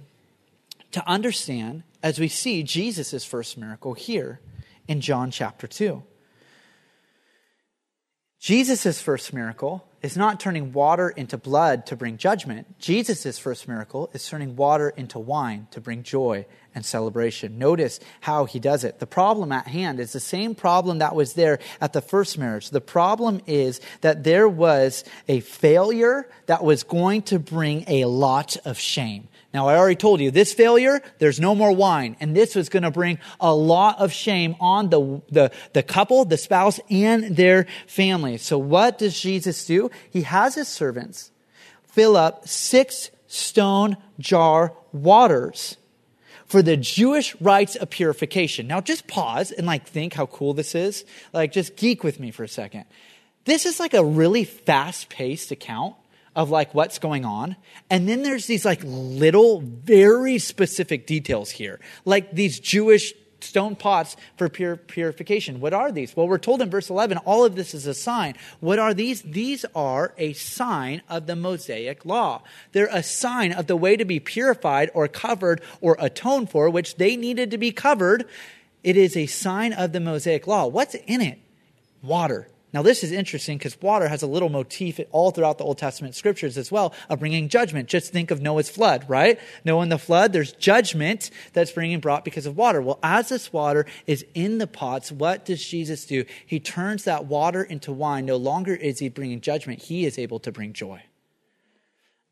to 0.92 1.08
understand 1.08 1.84
as 2.02 2.20
we 2.20 2.28
see 2.28 2.64
Jesus' 2.64 3.26
first 3.26 3.58
miracle 3.58 3.94
here 3.94 4.40
in 4.88 5.02
John 5.02 5.32
chapter 5.32 5.68
2. 5.68 6.02
Jesus' 8.46 9.02
first 9.02 9.34
miracle 9.34 9.84
is 10.04 10.16
not 10.16 10.40
turning 10.40 10.72
water 10.72 11.10
into 11.10 11.36
blood 11.36 11.88
to 11.88 11.96
bring 11.96 12.16
judgment. 12.16 12.78
Jesus' 12.78 13.40
first 13.40 13.68
miracle 13.68 14.08
is 14.14 14.24
turning 14.30 14.56
water 14.56 14.90
into 14.90 15.18
wine 15.18 15.66
to 15.72 15.82
bring 15.82 16.04
joy 16.04 16.46
and 16.76 16.86
celebration. 16.86 17.58
Notice 17.58 18.00
how 18.22 18.46
he 18.46 18.60
does 18.60 18.84
it. 18.84 19.00
The 19.00 19.08
problem 19.08 19.52
at 19.52 19.66
hand 19.66 20.00
is 20.00 20.14
the 20.14 20.20
same 20.20 20.54
problem 20.54 21.00
that 21.00 21.16
was 21.16 21.34
there 21.34 21.58
at 21.82 21.94
the 21.94 22.02
first 22.02 22.38
marriage. 22.38 22.70
The 22.70 22.82
problem 22.82 23.42
is 23.48 23.82
that 24.02 24.24
there 24.24 24.48
was 24.48 25.04
a 25.28 25.40
failure 25.40 26.30
that 26.46 26.64
was 26.64 26.84
going 26.84 27.24
to 27.24 27.40
bring 27.40 27.84
a 27.88 28.06
lot 28.06 28.58
of 28.64 28.78
shame. 28.78 29.28
Now, 29.56 29.70
I 29.70 29.78
already 29.78 29.96
told 29.96 30.20
you 30.20 30.32
this 30.32 30.54
failure, 30.54 31.02
there's 31.20 31.40
no 31.40 31.56
more 31.56 31.72
wine. 31.72 32.18
And 32.20 32.36
this 32.36 32.56
was 32.56 32.68
going 32.68 32.84
to 32.84 32.92
bring 32.92 33.20
a 33.40 33.56
lot 33.56 33.98
of 34.00 34.12
shame 34.12 34.58
on 34.60 34.90
the, 34.90 35.22
the, 35.32 35.50
the 35.72 35.82
couple, 35.82 36.26
the 36.26 36.36
spouse, 36.36 36.82
and 36.90 37.38
their 37.38 37.66
family. 37.88 38.36
So 38.36 38.58
what 38.58 38.98
does 38.98 39.18
Jesus 39.18 39.66
do? 39.66 39.90
He 40.12 40.24
has 40.24 40.56
his 40.56 40.68
servants 40.68 41.32
fill 41.86 42.18
up 42.18 42.46
six 42.46 43.12
stone 43.28 43.96
jar 44.20 44.74
waters 44.92 45.78
for 46.48 46.62
the 46.62 46.76
Jewish 46.76 47.34
rites 47.40 47.78
of 47.78 47.90
purification. 47.90 48.68
Now 48.68 48.82
just 48.82 49.08
pause 49.08 49.52
and 49.52 49.66
like 49.66 49.88
think 49.88 50.16
how 50.16 50.26
cool 50.26 50.54
this 50.54 50.76
is. 50.76 51.06
Like 51.32 51.54
just 51.54 51.78
geek 51.78 52.04
with 52.04 52.20
me 52.20 52.32
for 52.32 52.44
a 52.44 52.50
second. 52.50 52.84
This 53.46 53.66
is 53.66 53.80
like 53.80 53.94
a 53.94 54.04
really 54.04 54.44
fast 54.44 55.08
paced 55.08 55.52
account 55.52 55.96
of 56.36 56.50
like 56.50 56.74
what's 56.74 57.00
going 57.00 57.26
on. 57.26 57.56
And 57.90 58.08
then 58.08 58.24
there's 58.24 58.48
these 58.48 58.66
like 58.66 58.82
little, 58.84 59.62
very 59.62 60.38
specific 60.38 61.08
details 61.08 61.50
here, 61.52 61.80
like 62.04 62.32
these 62.34 62.60
Jewish 62.60 63.14
stone 63.42 63.76
pots 63.76 64.18
for 64.38 64.50
pure 64.50 64.76
purification. 64.76 65.60
What 65.60 65.74
are 65.74 65.92
these? 65.92 66.16
Well, 66.16 66.28
we're 66.28 66.38
told 66.38 66.62
in 66.62 66.70
verse 66.70 66.90
11, 66.90 67.20
all 67.20 67.46
of 67.46 67.56
this 67.56 67.74
is 67.74 67.86
a 67.88 67.94
sign. 67.94 68.36
What 68.60 68.80
are 68.80 68.94
these? 68.94 69.22
These 69.22 69.66
are 69.76 70.14
a 70.18 70.34
sign 70.34 71.02
of 71.08 71.28
the 71.28 71.36
Mosaic 71.36 72.06
law. 72.06 72.42
They're 72.72 72.90
a 72.92 73.04
sign 73.04 73.54
of 73.54 73.68
the 73.68 73.76
way 73.76 73.96
to 73.96 74.06
be 74.06 74.20
purified 74.20 74.90
or 74.94 75.08
covered 75.08 75.62
or 75.80 75.96
atoned 76.00 76.50
for, 76.50 76.70
which 76.70 76.96
they 76.96 77.16
needed 77.16 77.52
to 77.52 77.58
be 77.58 77.72
covered. 77.72 78.26
It 78.84 78.98
is 78.98 79.16
a 79.16 79.26
sign 79.28 79.74
of 79.74 79.94
the 79.94 80.00
Mosaic 80.00 80.48
law. 80.48 80.68
What's 80.68 80.96
in 80.96 81.22
it? 81.22 81.40
Water. 82.02 82.50
Now, 82.76 82.82
this 82.82 83.06
is 83.06 83.14
interesting 83.14 83.58
because 83.58 83.82
water 83.82 84.10
has 84.10 84.22
a 84.22 84.28
little 84.28 84.50
motif 84.50 85.00
all 85.14 85.32
throughout 85.32 85.58
the 85.58 85.64
Old 85.64 85.78
Testament 85.78 86.14
scriptures 86.14 86.58
as 86.58 86.74
well 86.74 86.94
of 87.08 87.20
bringing 87.22 87.48
judgment. 87.48 87.88
Just 87.88 88.12
think 88.12 88.32
of 88.32 88.42
Noah's 88.42 88.70
flood, 88.70 89.06
right? 89.08 89.40
Noah 89.64 89.84
and 89.84 89.92
the 89.94 89.98
flood, 89.98 90.34
there's 90.34 90.52
judgment 90.52 91.32
that's 91.54 91.72
being 91.72 92.02
brought 92.02 92.26
because 92.26 92.46
of 92.46 92.58
water. 92.58 92.82
Well, 92.82 93.00
as 93.02 93.30
this 93.30 93.54
water 93.54 93.86
is 94.08 94.26
in 94.34 94.58
the 94.58 94.68
pots, 94.68 95.10
what 95.10 95.46
does 95.46 95.66
Jesus 95.66 96.06
do? 96.06 96.26
He 96.46 96.60
turns 96.60 97.06
that 97.06 97.28
water 97.28 97.64
into 97.64 97.94
wine. 97.94 98.26
No 98.26 98.36
longer 98.36 98.76
is 98.76 99.00
he 99.00 99.08
bringing 99.08 99.40
judgment, 99.40 99.84
he 99.84 100.06
is 100.06 100.20
able 100.20 100.40
to 100.40 100.52
bring 100.52 100.74
joy. 100.74 101.02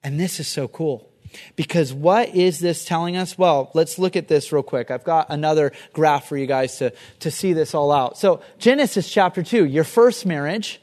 And 0.03 0.19
this 0.19 0.41
is 0.41 0.49
so 0.49 0.67
cool. 0.67 1.09
Because 1.55 1.93
what 1.93 2.35
is 2.35 2.59
this 2.59 2.85
telling 2.85 3.17
us? 3.17 3.37
Well, 3.37 3.71
let's 3.73 3.99
look 3.99 4.15
at 4.15 4.27
this 4.27 4.51
real 4.51 4.63
quick. 4.63 4.91
I've 4.91 5.03
got 5.03 5.27
another 5.29 5.71
graph 5.93 6.27
for 6.27 6.37
you 6.37 6.45
guys 6.45 6.77
to, 6.77 6.93
to 7.19 7.31
see 7.31 7.53
this 7.53 7.73
all 7.73 7.91
out. 7.91 8.17
So, 8.17 8.41
Genesis 8.59 9.09
chapter 9.09 9.43
2, 9.43 9.65
your 9.65 9.83
first 9.83 10.25
marriage. 10.25 10.79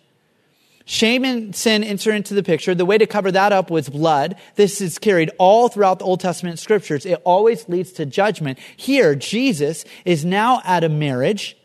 Shame 0.86 1.24
and 1.24 1.54
sin 1.54 1.84
enter 1.84 2.10
into 2.10 2.34
the 2.34 2.42
picture. 2.42 2.74
The 2.74 2.84
way 2.84 2.98
to 2.98 3.06
cover 3.06 3.30
that 3.30 3.52
up 3.52 3.70
was 3.70 3.88
blood. 3.88 4.34
This 4.56 4.80
is 4.80 4.98
carried 4.98 5.30
all 5.38 5.68
throughout 5.68 6.00
the 6.00 6.04
Old 6.04 6.18
Testament 6.18 6.58
scriptures. 6.58 7.06
It 7.06 7.22
always 7.24 7.68
leads 7.68 7.92
to 7.92 8.06
judgment. 8.06 8.58
Here, 8.76 9.14
Jesus 9.14 9.84
is 10.04 10.24
now 10.24 10.60
at 10.64 10.82
a 10.82 10.88
marriage 10.88 11.56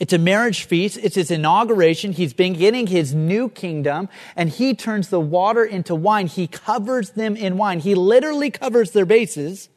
it's 0.00 0.14
a 0.14 0.18
marriage 0.18 0.64
feast. 0.64 0.98
It's 1.02 1.14
his 1.14 1.30
inauguration. 1.30 2.12
He's 2.12 2.32
beginning 2.32 2.86
his 2.86 3.14
new 3.14 3.50
kingdom 3.50 4.08
and 4.34 4.48
he 4.48 4.74
turns 4.74 5.10
the 5.10 5.20
water 5.20 5.62
into 5.62 5.94
wine. 5.94 6.26
He 6.26 6.46
covers 6.46 7.10
them 7.10 7.36
in 7.36 7.58
wine. 7.58 7.80
He 7.80 7.94
literally 7.94 8.50
covers 8.50 8.92
their 8.92 9.04
bases. 9.04 9.68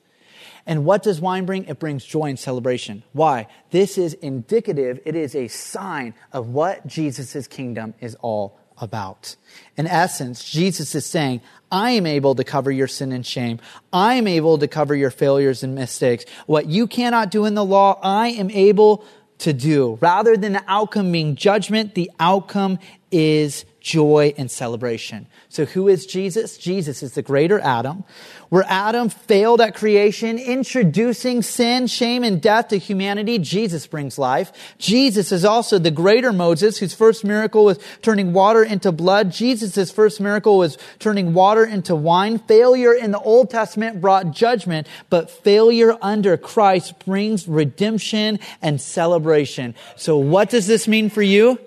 And 0.65 0.85
what 0.85 1.03
does 1.03 1.19
wine 1.19 1.45
bring? 1.45 1.65
It 1.65 1.77
brings 1.77 2.05
joy 2.05 2.27
and 2.27 2.39
celebration. 2.39 3.03
Why? 3.11 3.47
This 3.71 3.97
is 3.97 4.13
indicative. 4.13 5.01
It 5.03 5.13
is 5.13 5.35
a 5.35 5.49
sign 5.49 6.13
of 6.31 6.47
what 6.47 6.87
Jesus' 6.87 7.45
kingdom 7.47 7.93
is 7.99 8.15
all 8.21 8.57
about. 8.77 9.35
In 9.75 9.87
essence, 9.87 10.49
Jesus 10.49 10.95
is 10.95 11.05
saying, 11.05 11.41
I 11.69 11.91
am 11.91 12.05
able 12.05 12.33
to 12.35 12.45
cover 12.45 12.71
your 12.71 12.87
sin 12.87 13.11
and 13.11 13.25
shame. 13.25 13.59
I 13.91 14.13
am 14.13 14.27
able 14.27 14.57
to 14.57 14.69
cover 14.69 14.95
your 14.95 15.11
failures 15.11 15.63
and 15.63 15.75
mistakes. 15.75 16.23
What 16.45 16.67
you 16.67 16.87
cannot 16.87 17.29
do 17.29 17.43
in 17.43 17.55
the 17.55 17.65
law, 17.65 17.99
I 18.01 18.29
am 18.29 18.49
able 18.49 19.05
to 19.39 19.53
do. 19.53 19.97
Rather 20.01 20.37
than 20.37 20.53
the 20.53 20.63
outcome 20.67 21.11
being 21.11 21.35
judgment, 21.35 21.95
the 21.95 22.09
outcome 22.19 22.79
is 23.11 23.65
joy 23.83 24.33
and 24.37 24.49
celebration. 24.49 25.27
So 25.49 25.65
who 25.65 25.89
is 25.89 26.05
Jesus? 26.05 26.57
Jesus 26.57 27.03
is 27.03 27.13
the 27.13 27.21
greater 27.21 27.59
Adam. 27.59 28.05
Where 28.47 28.63
Adam 28.67 29.09
failed 29.09 29.59
at 29.59 29.75
creation, 29.75 30.39
introducing 30.39 31.41
sin, 31.41 31.87
shame, 31.87 32.23
and 32.23 32.41
death 32.41 32.69
to 32.69 32.77
humanity, 32.77 33.39
Jesus 33.39 33.85
brings 33.85 34.17
life. 34.17 34.53
Jesus 34.77 35.33
is 35.33 35.43
also 35.43 35.79
the 35.79 35.91
greater 35.91 36.31
Moses, 36.31 36.77
whose 36.77 36.93
first 36.93 37.25
miracle 37.25 37.65
was 37.65 37.77
turning 38.01 38.31
water 38.31 38.63
into 38.63 38.93
blood. 38.93 39.31
Jesus' 39.31 39.91
first 39.91 40.21
miracle 40.21 40.57
was 40.57 40.77
turning 40.99 41.33
water 41.33 41.65
into 41.65 41.93
wine. 41.93 42.39
Failure 42.39 42.93
in 42.93 43.11
the 43.11 43.19
Old 43.19 43.49
Testament 43.49 43.99
brought 43.99 44.31
judgment, 44.31 44.87
but 45.09 45.29
failure 45.29 45.97
under 46.01 46.37
Christ 46.37 47.05
brings 47.05 47.49
redemption 47.49 48.39
and 48.61 48.79
celebration. 48.79 49.75
So 49.97 50.17
what 50.17 50.49
does 50.49 50.67
this 50.67 50.87
mean 50.87 51.09
for 51.09 51.21
you? 51.21 51.59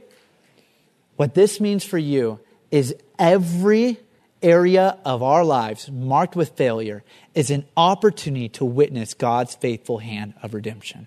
What 1.16 1.34
this 1.34 1.60
means 1.60 1.84
for 1.84 1.98
you 1.98 2.40
is 2.70 2.94
every 3.18 3.98
area 4.42 4.98
of 5.04 5.22
our 5.22 5.44
lives 5.44 5.90
marked 5.90 6.36
with 6.36 6.50
failure 6.50 7.02
is 7.34 7.50
an 7.50 7.64
opportunity 7.76 8.48
to 8.50 8.64
witness 8.64 9.14
God's 9.14 9.54
faithful 9.54 9.98
hand 9.98 10.34
of 10.42 10.54
redemption. 10.54 11.06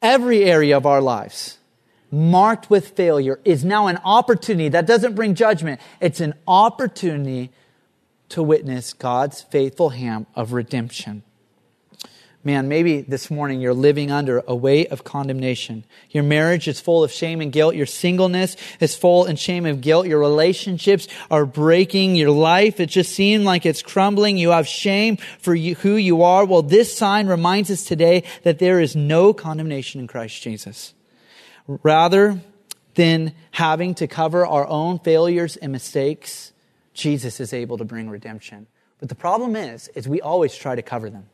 Every 0.00 0.44
area 0.44 0.76
of 0.76 0.86
our 0.86 1.00
lives 1.00 1.58
marked 2.10 2.68
with 2.68 2.88
failure 2.88 3.40
is 3.44 3.64
now 3.64 3.86
an 3.86 3.98
opportunity 4.04 4.68
that 4.70 4.86
doesn't 4.86 5.14
bring 5.14 5.34
judgment. 5.34 5.80
It's 6.00 6.20
an 6.20 6.34
opportunity 6.46 7.52
to 8.30 8.42
witness 8.42 8.92
God's 8.92 9.42
faithful 9.42 9.90
hand 9.90 10.26
of 10.34 10.52
redemption 10.52 11.22
man, 12.44 12.68
maybe 12.68 13.02
this 13.02 13.30
morning 13.30 13.60
you're 13.60 13.74
living 13.74 14.10
under 14.10 14.42
a 14.46 14.54
weight 14.54 14.90
of 14.90 15.04
condemnation. 15.04 15.84
Your 16.10 16.24
marriage 16.24 16.66
is 16.66 16.80
full 16.80 17.04
of 17.04 17.12
shame 17.12 17.40
and 17.40 17.52
guilt. 17.52 17.74
Your 17.74 17.86
singleness 17.86 18.56
is 18.80 18.96
full 18.96 19.26
in 19.26 19.36
shame 19.36 19.64
and 19.64 19.80
guilt. 19.80 20.06
Your 20.06 20.18
relationships 20.18 21.06
are 21.30 21.46
breaking. 21.46 22.16
Your 22.16 22.30
life, 22.30 22.80
it 22.80 22.86
just 22.86 23.12
seems 23.12 23.44
like 23.44 23.64
it's 23.64 23.82
crumbling. 23.82 24.36
You 24.36 24.50
have 24.50 24.66
shame 24.66 25.18
for 25.38 25.54
you, 25.54 25.76
who 25.76 25.96
you 25.96 26.22
are. 26.22 26.44
Well, 26.44 26.62
this 26.62 26.96
sign 26.96 27.28
reminds 27.28 27.70
us 27.70 27.84
today 27.84 28.24
that 28.42 28.58
there 28.58 28.80
is 28.80 28.96
no 28.96 29.32
condemnation 29.32 30.00
in 30.00 30.06
Christ 30.06 30.42
Jesus. 30.42 30.94
Rather 31.66 32.40
than 32.94 33.34
having 33.52 33.94
to 33.94 34.06
cover 34.06 34.46
our 34.46 34.66
own 34.66 34.98
failures 34.98 35.56
and 35.56 35.70
mistakes, 35.70 36.52
Jesus 36.92 37.40
is 37.40 37.52
able 37.52 37.78
to 37.78 37.84
bring 37.84 38.10
redemption. 38.10 38.66
But 38.98 39.08
the 39.08 39.14
problem 39.14 39.56
is, 39.56 39.88
is 39.94 40.08
we 40.08 40.20
always 40.20 40.54
try 40.54 40.74
to 40.74 40.82
cover 40.82 41.08
them. 41.08 41.26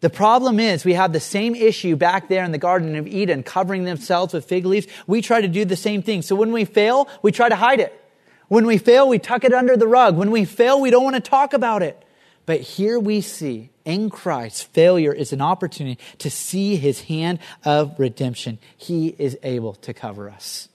The 0.00 0.10
problem 0.10 0.60
is 0.60 0.84
we 0.84 0.94
have 0.94 1.12
the 1.12 1.20
same 1.20 1.54
issue 1.54 1.96
back 1.96 2.28
there 2.28 2.44
in 2.44 2.52
the 2.52 2.58
Garden 2.58 2.94
of 2.94 3.06
Eden, 3.06 3.42
covering 3.42 3.84
themselves 3.84 4.32
with 4.32 4.44
fig 4.44 4.64
leaves. 4.64 4.86
We 5.06 5.22
try 5.22 5.40
to 5.40 5.48
do 5.48 5.64
the 5.64 5.76
same 5.76 6.02
thing. 6.02 6.22
So 6.22 6.36
when 6.36 6.52
we 6.52 6.64
fail, 6.64 7.08
we 7.22 7.32
try 7.32 7.48
to 7.48 7.56
hide 7.56 7.80
it. 7.80 7.92
When 8.46 8.64
we 8.64 8.78
fail, 8.78 9.08
we 9.08 9.18
tuck 9.18 9.44
it 9.44 9.52
under 9.52 9.76
the 9.76 9.88
rug. 9.88 10.16
When 10.16 10.30
we 10.30 10.44
fail, 10.44 10.80
we 10.80 10.90
don't 10.90 11.04
want 11.04 11.16
to 11.16 11.20
talk 11.20 11.52
about 11.52 11.82
it. 11.82 12.02
But 12.46 12.60
here 12.60 12.98
we 12.98 13.20
see 13.20 13.70
in 13.84 14.08
Christ, 14.08 14.72
failure 14.72 15.12
is 15.12 15.32
an 15.32 15.42
opportunity 15.42 16.00
to 16.18 16.30
see 16.30 16.76
his 16.76 17.02
hand 17.02 17.40
of 17.64 17.98
redemption. 17.98 18.58
He 18.76 19.14
is 19.18 19.36
able 19.42 19.74
to 19.74 19.92
cover 19.92 20.30
us. 20.30 20.68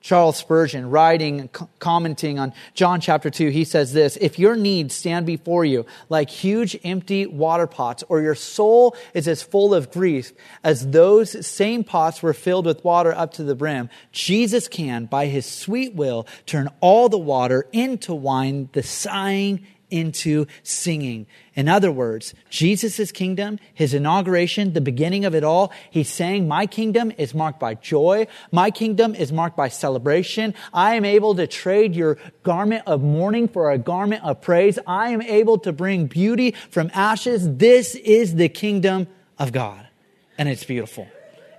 Charles 0.00 0.38
Spurgeon, 0.38 0.88
writing, 0.88 1.50
commenting 1.78 2.38
on 2.38 2.54
John 2.72 3.02
chapter 3.02 3.28
2, 3.28 3.50
he 3.50 3.64
says 3.64 3.92
this 3.92 4.16
If 4.16 4.38
your 4.38 4.56
needs 4.56 4.94
stand 4.94 5.26
before 5.26 5.64
you 5.64 5.84
like 6.08 6.30
huge 6.30 6.78
empty 6.84 7.26
water 7.26 7.66
pots, 7.66 8.02
or 8.08 8.22
your 8.22 8.34
soul 8.34 8.96
is 9.12 9.28
as 9.28 9.42
full 9.42 9.74
of 9.74 9.90
grief 9.90 10.32
as 10.64 10.88
those 10.90 11.46
same 11.46 11.84
pots 11.84 12.22
were 12.22 12.32
filled 12.32 12.64
with 12.64 12.82
water 12.82 13.12
up 13.12 13.32
to 13.34 13.44
the 13.44 13.54
brim, 13.54 13.90
Jesus 14.10 14.68
can, 14.68 15.04
by 15.04 15.26
his 15.26 15.44
sweet 15.44 15.94
will, 15.94 16.26
turn 16.46 16.68
all 16.80 17.10
the 17.10 17.18
water 17.18 17.66
into 17.72 18.14
wine, 18.14 18.70
the 18.72 18.82
sighing 18.82 19.66
into 19.90 20.46
singing. 20.62 21.26
In 21.54 21.68
other 21.68 21.92
words, 21.92 22.34
Jesus' 22.48 23.12
kingdom, 23.12 23.58
his 23.74 23.92
inauguration, 23.92 24.72
the 24.72 24.80
beginning 24.80 25.24
of 25.24 25.34
it 25.34 25.44
all, 25.44 25.72
he's 25.90 26.08
saying, 26.08 26.48
My 26.48 26.66
kingdom 26.66 27.12
is 27.18 27.34
marked 27.34 27.60
by 27.60 27.74
joy. 27.74 28.26
My 28.52 28.70
kingdom 28.70 29.14
is 29.14 29.32
marked 29.32 29.56
by 29.56 29.68
celebration. 29.68 30.54
I 30.72 30.94
am 30.94 31.04
able 31.04 31.34
to 31.34 31.46
trade 31.46 31.94
your 31.94 32.18
garment 32.42 32.84
of 32.86 33.02
mourning 33.02 33.48
for 33.48 33.70
a 33.70 33.78
garment 33.78 34.24
of 34.24 34.40
praise. 34.40 34.78
I 34.86 35.10
am 35.10 35.22
able 35.22 35.58
to 35.58 35.72
bring 35.72 36.06
beauty 36.06 36.52
from 36.70 36.90
ashes. 36.94 37.56
This 37.56 37.94
is 37.94 38.36
the 38.36 38.48
kingdom 38.48 39.08
of 39.38 39.52
God. 39.52 39.86
And 40.38 40.48
it's 40.48 40.64
beautiful. 40.64 41.06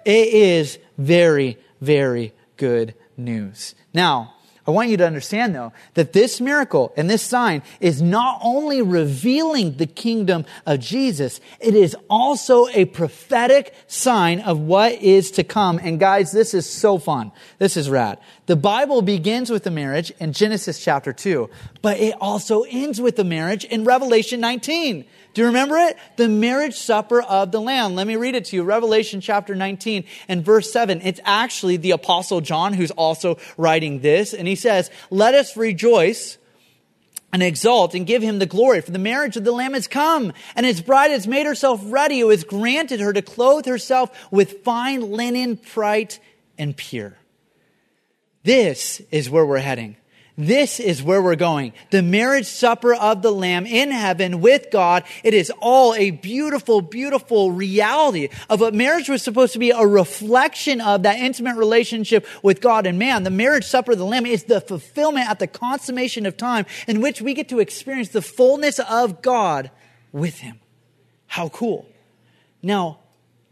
It 0.05 0.27
is 0.29 0.79
very, 0.97 1.57
very 1.81 2.33
good 2.57 2.95
news. 3.17 3.75
Now, 3.93 4.35
I 4.71 4.73
want 4.73 4.89
you 4.89 4.95
to 4.97 5.05
understand, 5.05 5.53
though, 5.53 5.73
that 5.95 6.13
this 6.13 6.39
miracle 6.39 6.93
and 6.95 7.10
this 7.10 7.21
sign 7.21 7.62
is 7.81 8.01
not 8.01 8.39
only 8.41 8.81
revealing 8.81 9.75
the 9.75 9.86
kingdom 9.86 10.45
of 10.65 10.79
Jesus, 10.79 11.41
it 11.60 11.75
is 11.75 11.93
also 12.10 12.67
a 12.67 12.86
prophetic 12.86 13.73
sign 13.88 14.39
of 14.39 14.60
what 14.60 14.93
is 14.93 15.31
to 15.31 15.43
come. 15.43 15.77
And 15.84 15.99
guys, 15.99 16.31
this 16.31 16.53
is 16.53 16.69
so 16.69 16.97
fun. 16.97 17.34
This 17.57 17.75
is 17.75 17.89
rad. 17.89 18.17
The 18.45 18.55
Bible 18.55 19.01
begins 19.01 19.49
with 19.49 19.63
the 19.63 19.71
marriage 19.71 20.12
in 20.21 20.31
Genesis 20.31 20.81
chapter 20.81 21.12
2, 21.12 21.49
but 21.81 21.99
it 21.99 22.15
also 22.21 22.63
ends 22.63 23.01
with 23.01 23.17
the 23.17 23.25
marriage 23.25 23.65
in 23.65 23.84
Revelation 23.84 24.39
19. 24.39 25.05
Do 25.33 25.41
you 25.41 25.47
remember 25.47 25.77
it? 25.77 25.97
The 26.17 26.27
marriage 26.27 26.75
supper 26.75 27.21
of 27.21 27.51
the 27.51 27.61
Lamb. 27.61 27.95
Let 27.95 28.05
me 28.05 28.17
read 28.17 28.35
it 28.35 28.45
to 28.45 28.55
you. 28.57 28.63
Revelation 28.63 29.21
chapter 29.21 29.55
19 29.55 30.03
and 30.27 30.43
verse 30.43 30.71
7. 30.71 31.01
It's 31.01 31.21
actually 31.23 31.77
the 31.77 31.91
apostle 31.91 32.41
John 32.41 32.73
who's 32.73 32.91
also 32.91 33.37
writing 33.57 34.01
this. 34.01 34.33
And 34.33 34.47
he 34.47 34.55
says, 34.55 34.91
let 35.09 35.33
us 35.33 35.55
rejoice 35.55 36.37
and 37.31 37.41
exalt 37.41 37.95
and 37.95 38.05
give 38.05 38.21
him 38.21 38.39
the 38.39 38.45
glory. 38.45 38.81
For 38.81 38.91
the 38.91 38.99
marriage 38.99 39.37
of 39.37 39.45
the 39.45 39.53
Lamb 39.53 39.73
has 39.73 39.87
come, 39.87 40.33
and 40.53 40.65
his 40.65 40.81
bride 40.81 41.11
has 41.11 41.27
made 41.27 41.45
herself 41.45 41.81
ready, 41.85 42.19
who 42.19 42.29
has 42.29 42.43
granted 42.43 42.99
her 42.99 43.13
to 43.13 43.21
clothe 43.21 43.65
herself 43.65 44.29
with 44.31 44.63
fine 44.63 45.11
linen, 45.11 45.59
bright 45.73 46.19
and 46.57 46.75
pure. 46.75 47.17
This 48.43 49.01
is 49.11 49.29
where 49.29 49.45
we're 49.45 49.59
heading. 49.59 49.95
This 50.41 50.80
is 50.80 51.04
where 51.04 51.21
we're 51.21 51.36
going. 51.36 51.73
The 51.91 52.01
marriage 52.01 52.47
supper 52.47 52.95
of 52.95 53.21
the 53.21 53.32
Lamb 53.32 53.67
in 53.67 53.91
heaven 53.91 54.41
with 54.41 54.71
God. 54.71 55.04
It 55.23 55.36
is 55.36 55.51
all 55.62 55.93
a 55.93 56.10
beautiful, 56.10 56.82
beautiful 56.82 57.51
reality 57.51 58.30
of 58.49 58.60
what 58.60 58.73
marriage 58.73 59.08
was 59.08 59.21
supposed 59.21 59.54
to 59.54 59.60
be 59.60 59.69
a 59.69 59.86
reflection 59.86 60.82
of 60.82 61.04
that 61.04 61.19
intimate 61.19 61.58
relationship 61.58 62.25
with 62.41 62.60
God 62.60 62.88
and 62.88 62.97
man. 62.97 63.21
The 63.21 63.30
marriage 63.30 63.65
supper 63.65 63.91
of 63.91 63.99
the 63.99 64.06
Lamb 64.06 64.25
is 64.25 64.45
the 64.45 64.62
fulfillment 64.62 65.30
at 65.30 65.38
the 65.38 65.45
consummation 65.45 66.25
of 66.25 66.38
time 66.38 66.65
in 66.88 67.01
which 67.01 67.21
we 67.21 67.36
get 67.36 67.47
to 67.49 67.60
experience 67.60 68.10
the 68.10 68.23
fullness 68.23 68.80
of 68.80 69.21
God 69.21 69.69
with 70.12 70.39
Him. 70.39 70.60
How 71.27 71.49
cool. 71.49 71.88
Now, 72.63 73.00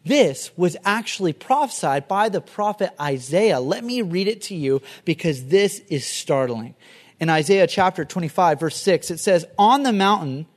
this 0.06 0.52
was 0.58 0.78
actually 0.86 1.34
prophesied 1.34 2.08
by 2.08 2.30
the 2.30 2.42
prophet 2.42 2.94
Isaiah. 3.00 3.60
Let 3.60 3.84
me 3.84 4.02
read 4.02 4.28
it 4.28 4.42
to 4.44 4.56
you 4.56 4.82
because 5.06 5.46
this 5.46 5.80
is 5.90 6.06
startling. 6.06 6.76
In 7.20 7.30
Isaiah 7.30 7.68
chapter 7.68 8.06
25, 8.06 8.60
verse 8.62 8.78
6, 8.78 9.12
it 9.12 9.20
says, 9.20 9.46
On 9.58 9.84
the 9.84 9.92
mountain, 9.92 10.48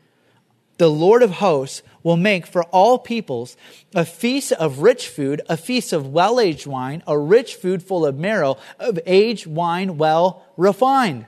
the 0.78 0.88
Lord 0.88 1.22
of 1.22 1.33
hosts 1.33 1.83
will 2.02 2.16
make 2.16 2.46
for 2.46 2.64
all 2.64 2.98
peoples 2.98 3.57
a 3.94 4.05
feast 4.05 4.52
of 4.52 4.78
rich 4.78 5.09
food, 5.09 5.42
a 5.48 5.57
feast 5.57 5.92
of 5.92 6.09
well 6.09 6.40
aged 6.40 6.66
wine, 6.66 7.02
a 7.07 7.18
rich 7.18 7.57
food 7.57 7.83
full 7.83 8.07
of 8.07 8.18
marrow, 8.18 8.57
of 8.78 8.98
aged 9.07 9.46
wine 9.46 9.98
well 9.98 10.44
refined. 10.57 11.26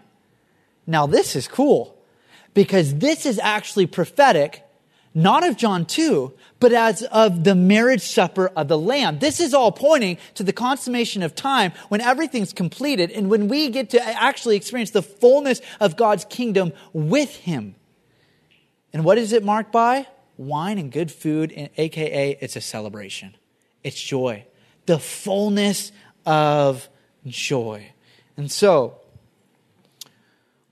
Now, 0.87 1.07
this 1.07 1.35
is 1.37 1.49
cool 1.49 1.97
because 2.53 2.97
this 2.97 3.27
is 3.27 3.39
actually 3.39 3.87
prophetic 3.87 4.64
not 5.15 5.47
of 5.47 5.57
John 5.57 5.87
2, 5.87 6.33
but 6.59 6.73
as 6.73 7.03
of 7.05 7.45
the 7.45 7.55
marriage 7.55 8.03
supper 8.03 8.49
of 8.49 8.67
the 8.67 8.77
Lamb. 8.77 9.21
This 9.21 9.39
is 9.39 9.55
all 9.55 9.71
pointing 9.71 10.19
to 10.35 10.43
the 10.43 10.53
consummation 10.53 11.23
of 11.23 11.37
time 11.37 11.73
when 11.89 12.01
everything's 12.01 12.53
completed 12.53 13.13
and 13.13 13.31
when 13.31 13.47
we 13.49 13.71
get 13.71 13.91
to 13.91 14.03
actually 14.03 14.57
experience 14.57 14.91
the 14.91 15.03
fullness 15.03 15.61
of 15.81 15.97
God's 15.97 16.25
kingdom 16.25 16.73
with 16.93 17.37
Him. 17.37 17.77
And 18.93 19.05
what 19.05 19.19
is 19.19 19.33
it 19.33 19.45
marked 19.45 19.71
by? 19.71 20.09
Wine 20.37 20.79
and 20.79 20.91
good 20.91 21.13
food, 21.13 21.53
and 21.53 21.71
aka 21.77 22.37
it's 22.41 22.57
a 22.57 22.61
celebration. 22.61 23.37
It's 23.85 24.01
joy. 24.01 24.47
The 24.87 24.99
fullness 24.99 25.93
of 26.27 26.89
joy. 27.25 27.93
And 28.37 28.51
so, 28.51 28.99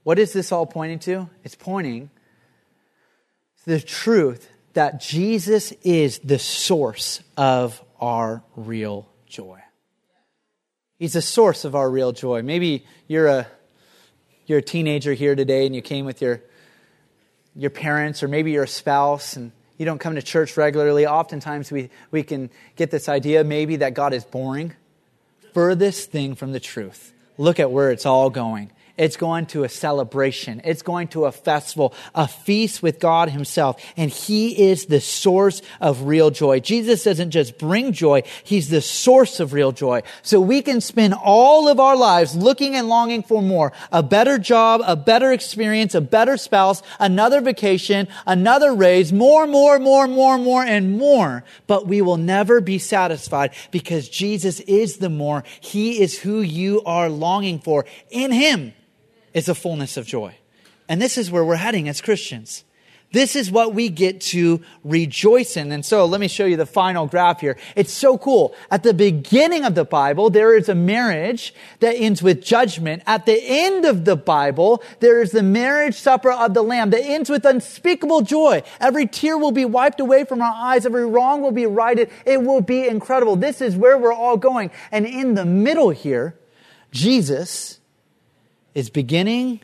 what 0.02 0.18
is 0.18 0.32
this 0.32 0.50
all 0.50 0.66
pointing 0.66 0.98
to? 1.00 1.30
It's 1.44 1.54
pointing 1.54 2.10
the 3.64 3.80
truth 3.80 4.48
that 4.74 5.00
Jesus 5.00 5.72
is 5.82 6.18
the 6.20 6.38
source 6.38 7.22
of 7.36 7.82
our 8.00 8.42
real 8.56 9.08
joy. 9.26 9.60
He's 10.98 11.14
the 11.14 11.22
source 11.22 11.64
of 11.64 11.74
our 11.74 11.90
real 11.90 12.12
joy. 12.12 12.42
Maybe 12.42 12.86
you're 13.08 13.26
a 13.26 13.46
you're 14.46 14.58
a 14.58 14.62
teenager 14.62 15.12
here 15.12 15.34
today 15.34 15.66
and 15.66 15.74
you 15.74 15.82
came 15.82 16.04
with 16.04 16.22
your 16.22 16.42
your 17.54 17.70
parents 17.70 18.22
or 18.22 18.28
maybe 18.28 18.52
your 18.52 18.66
spouse 18.66 19.36
and 19.36 19.52
you 19.78 19.84
don't 19.84 19.98
come 19.98 20.14
to 20.14 20.22
church 20.22 20.56
regularly. 20.56 21.06
Oftentimes 21.06 21.72
we, 21.72 21.90
we 22.10 22.22
can 22.22 22.50
get 22.76 22.90
this 22.90 23.08
idea 23.08 23.42
maybe 23.42 23.76
that 23.76 23.94
God 23.94 24.12
is 24.12 24.24
boring. 24.24 24.74
Furthest 25.54 26.10
thing 26.10 26.34
from 26.34 26.52
the 26.52 26.60
truth. 26.60 27.12
Look 27.36 27.58
at 27.58 27.70
where 27.70 27.90
it's 27.90 28.06
all 28.06 28.30
going. 28.30 28.70
It's 29.02 29.16
going 29.16 29.46
to 29.46 29.64
a 29.64 29.68
celebration. 29.68 30.60
It's 30.62 30.82
going 30.82 31.08
to 31.08 31.24
a 31.24 31.32
festival, 31.32 31.92
a 32.14 32.28
feast 32.28 32.84
with 32.84 33.00
God 33.00 33.30
Himself. 33.30 33.82
And 33.96 34.12
He 34.12 34.70
is 34.70 34.86
the 34.86 35.00
source 35.00 35.60
of 35.80 36.02
real 36.02 36.30
joy. 36.30 36.60
Jesus 36.60 37.02
doesn't 37.02 37.32
just 37.32 37.58
bring 37.58 37.92
joy, 37.92 38.22
He's 38.44 38.68
the 38.68 38.80
source 38.80 39.40
of 39.40 39.54
real 39.54 39.72
joy. 39.72 40.02
So 40.22 40.40
we 40.40 40.62
can 40.62 40.80
spend 40.80 41.14
all 41.14 41.66
of 41.66 41.80
our 41.80 41.96
lives 41.96 42.36
looking 42.36 42.76
and 42.76 42.88
longing 42.88 43.24
for 43.24 43.42
more. 43.42 43.72
A 43.90 44.04
better 44.04 44.38
job, 44.38 44.82
a 44.86 44.94
better 44.94 45.32
experience, 45.32 45.96
a 45.96 46.00
better 46.00 46.36
spouse, 46.36 46.80
another 47.00 47.40
vacation, 47.40 48.06
another 48.24 48.72
raise, 48.72 49.12
more, 49.12 49.48
more, 49.48 49.80
more, 49.80 50.06
more, 50.06 50.38
more, 50.38 50.62
and 50.62 50.96
more. 50.96 51.42
But 51.66 51.88
we 51.88 52.02
will 52.02 52.18
never 52.18 52.60
be 52.60 52.78
satisfied 52.78 53.52
because 53.72 54.08
Jesus 54.08 54.60
is 54.60 54.98
the 54.98 55.10
more. 55.10 55.42
He 55.58 56.00
is 56.00 56.20
who 56.20 56.40
you 56.40 56.82
are 56.84 57.08
longing 57.08 57.58
for. 57.58 57.84
In 58.08 58.30
Him, 58.30 58.74
is 59.34 59.48
a 59.48 59.54
fullness 59.54 59.96
of 59.96 60.06
joy. 60.06 60.34
And 60.88 61.00
this 61.00 61.16
is 61.16 61.30
where 61.30 61.44
we're 61.44 61.56
heading 61.56 61.88
as 61.88 62.00
Christians. 62.00 62.64
This 63.12 63.36
is 63.36 63.50
what 63.50 63.74
we 63.74 63.90
get 63.90 64.22
to 64.22 64.62
rejoice 64.84 65.58
in. 65.58 65.70
And 65.70 65.84
so 65.84 66.06
let 66.06 66.18
me 66.20 66.28
show 66.28 66.46
you 66.46 66.56
the 66.56 66.64
final 66.64 67.06
graph 67.06 67.40
here. 67.40 67.58
It's 67.76 67.92
so 67.92 68.16
cool. 68.16 68.54
At 68.70 68.82
the 68.82 68.94
beginning 68.94 69.64
of 69.64 69.74
the 69.74 69.84
Bible, 69.84 70.30
there 70.30 70.56
is 70.56 70.70
a 70.70 70.74
marriage 70.74 71.54
that 71.80 71.94
ends 71.94 72.22
with 72.22 72.42
judgment. 72.42 73.02
At 73.06 73.26
the 73.26 73.38
end 73.38 73.84
of 73.84 74.06
the 74.06 74.16
Bible, 74.16 74.82
there 75.00 75.20
is 75.20 75.30
the 75.30 75.42
marriage 75.42 75.94
supper 75.94 76.32
of 76.32 76.54
the 76.54 76.62
Lamb 76.62 76.88
that 76.90 77.04
ends 77.04 77.28
with 77.28 77.44
unspeakable 77.44 78.22
joy. 78.22 78.62
Every 78.80 79.06
tear 79.06 79.36
will 79.36 79.52
be 79.52 79.66
wiped 79.66 80.00
away 80.00 80.24
from 80.24 80.40
our 80.40 80.54
eyes. 80.54 80.86
Every 80.86 81.04
wrong 81.04 81.42
will 81.42 81.52
be 81.52 81.66
righted. 81.66 82.10
It 82.24 82.42
will 82.42 82.62
be 82.62 82.88
incredible. 82.88 83.36
This 83.36 83.60
is 83.60 83.76
where 83.76 83.98
we're 83.98 84.14
all 84.14 84.38
going. 84.38 84.70
And 84.90 85.04
in 85.04 85.34
the 85.34 85.44
middle 85.44 85.90
here, 85.90 86.38
Jesus 86.90 87.78
is 88.74 88.90
beginning 88.90 89.60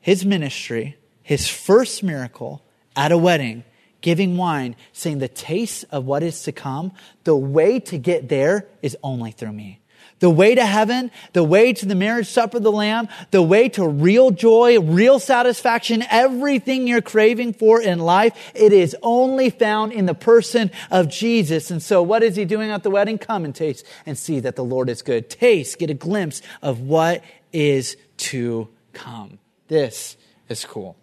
his 0.00 0.24
ministry, 0.24 0.96
his 1.22 1.48
first 1.48 2.02
miracle 2.02 2.62
at 2.96 3.12
a 3.12 3.18
wedding, 3.18 3.64
giving 4.00 4.36
wine, 4.36 4.76
saying 4.92 5.18
the 5.18 5.28
taste 5.28 5.84
of 5.90 6.04
what 6.04 6.22
is 6.22 6.42
to 6.44 6.52
come, 6.52 6.92
the 7.24 7.36
way 7.36 7.80
to 7.80 7.98
get 7.98 8.28
there 8.28 8.66
is 8.82 8.96
only 9.02 9.30
through 9.30 9.52
me. 9.52 9.80
The 10.20 10.30
way 10.30 10.54
to 10.56 10.66
heaven, 10.66 11.12
the 11.32 11.44
way 11.44 11.72
to 11.72 11.86
the 11.86 11.94
marriage 11.94 12.26
supper 12.26 12.56
of 12.56 12.64
the 12.64 12.72
Lamb, 12.72 13.08
the 13.30 13.42
way 13.42 13.68
to 13.70 13.86
real 13.86 14.32
joy, 14.32 14.80
real 14.80 15.20
satisfaction, 15.20 16.02
everything 16.10 16.88
you're 16.88 17.02
craving 17.02 17.52
for 17.52 17.80
in 17.80 18.00
life, 18.00 18.52
it 18.54 18.72
is 18.72 18.96
only 19.02 19.50
found 19.50 19.92
in 19.92 20.06
the 20.06 20.14
person 20.14 20.72
of 20.90 21.08
Jesus. 21.08 21.70
And 21.70 21.80
so 21.80 22.02
what 22.02 22.24
is 22.24 22.34
he 22.34 22.44
doing 22.44 22.70
at 22.70 22.82
the 22.82 22.90
wedding? 22.90 23.18
Come 23.18 23.44
and 23.44 23.54
taste 23.54 23.86
and 24.06 24.18
see 24.18 24.40
that 24.40 24.56
the 24.56 24.64
Lord 24.64 24.88
is 24.88 25.02
good. 25.02 25.30
Taste, 25.30 25.78
get 25.78 25.90
a 25.90 25.94
glimpse 25.94 26.42
of 26.62 26.80
what 26.80 27.22
is 27.52 27.96
to 28.16 28.68
come. 28.92 29.38
This 29.68 30.16
is 30.48 30.64
cool. 30.64 30.96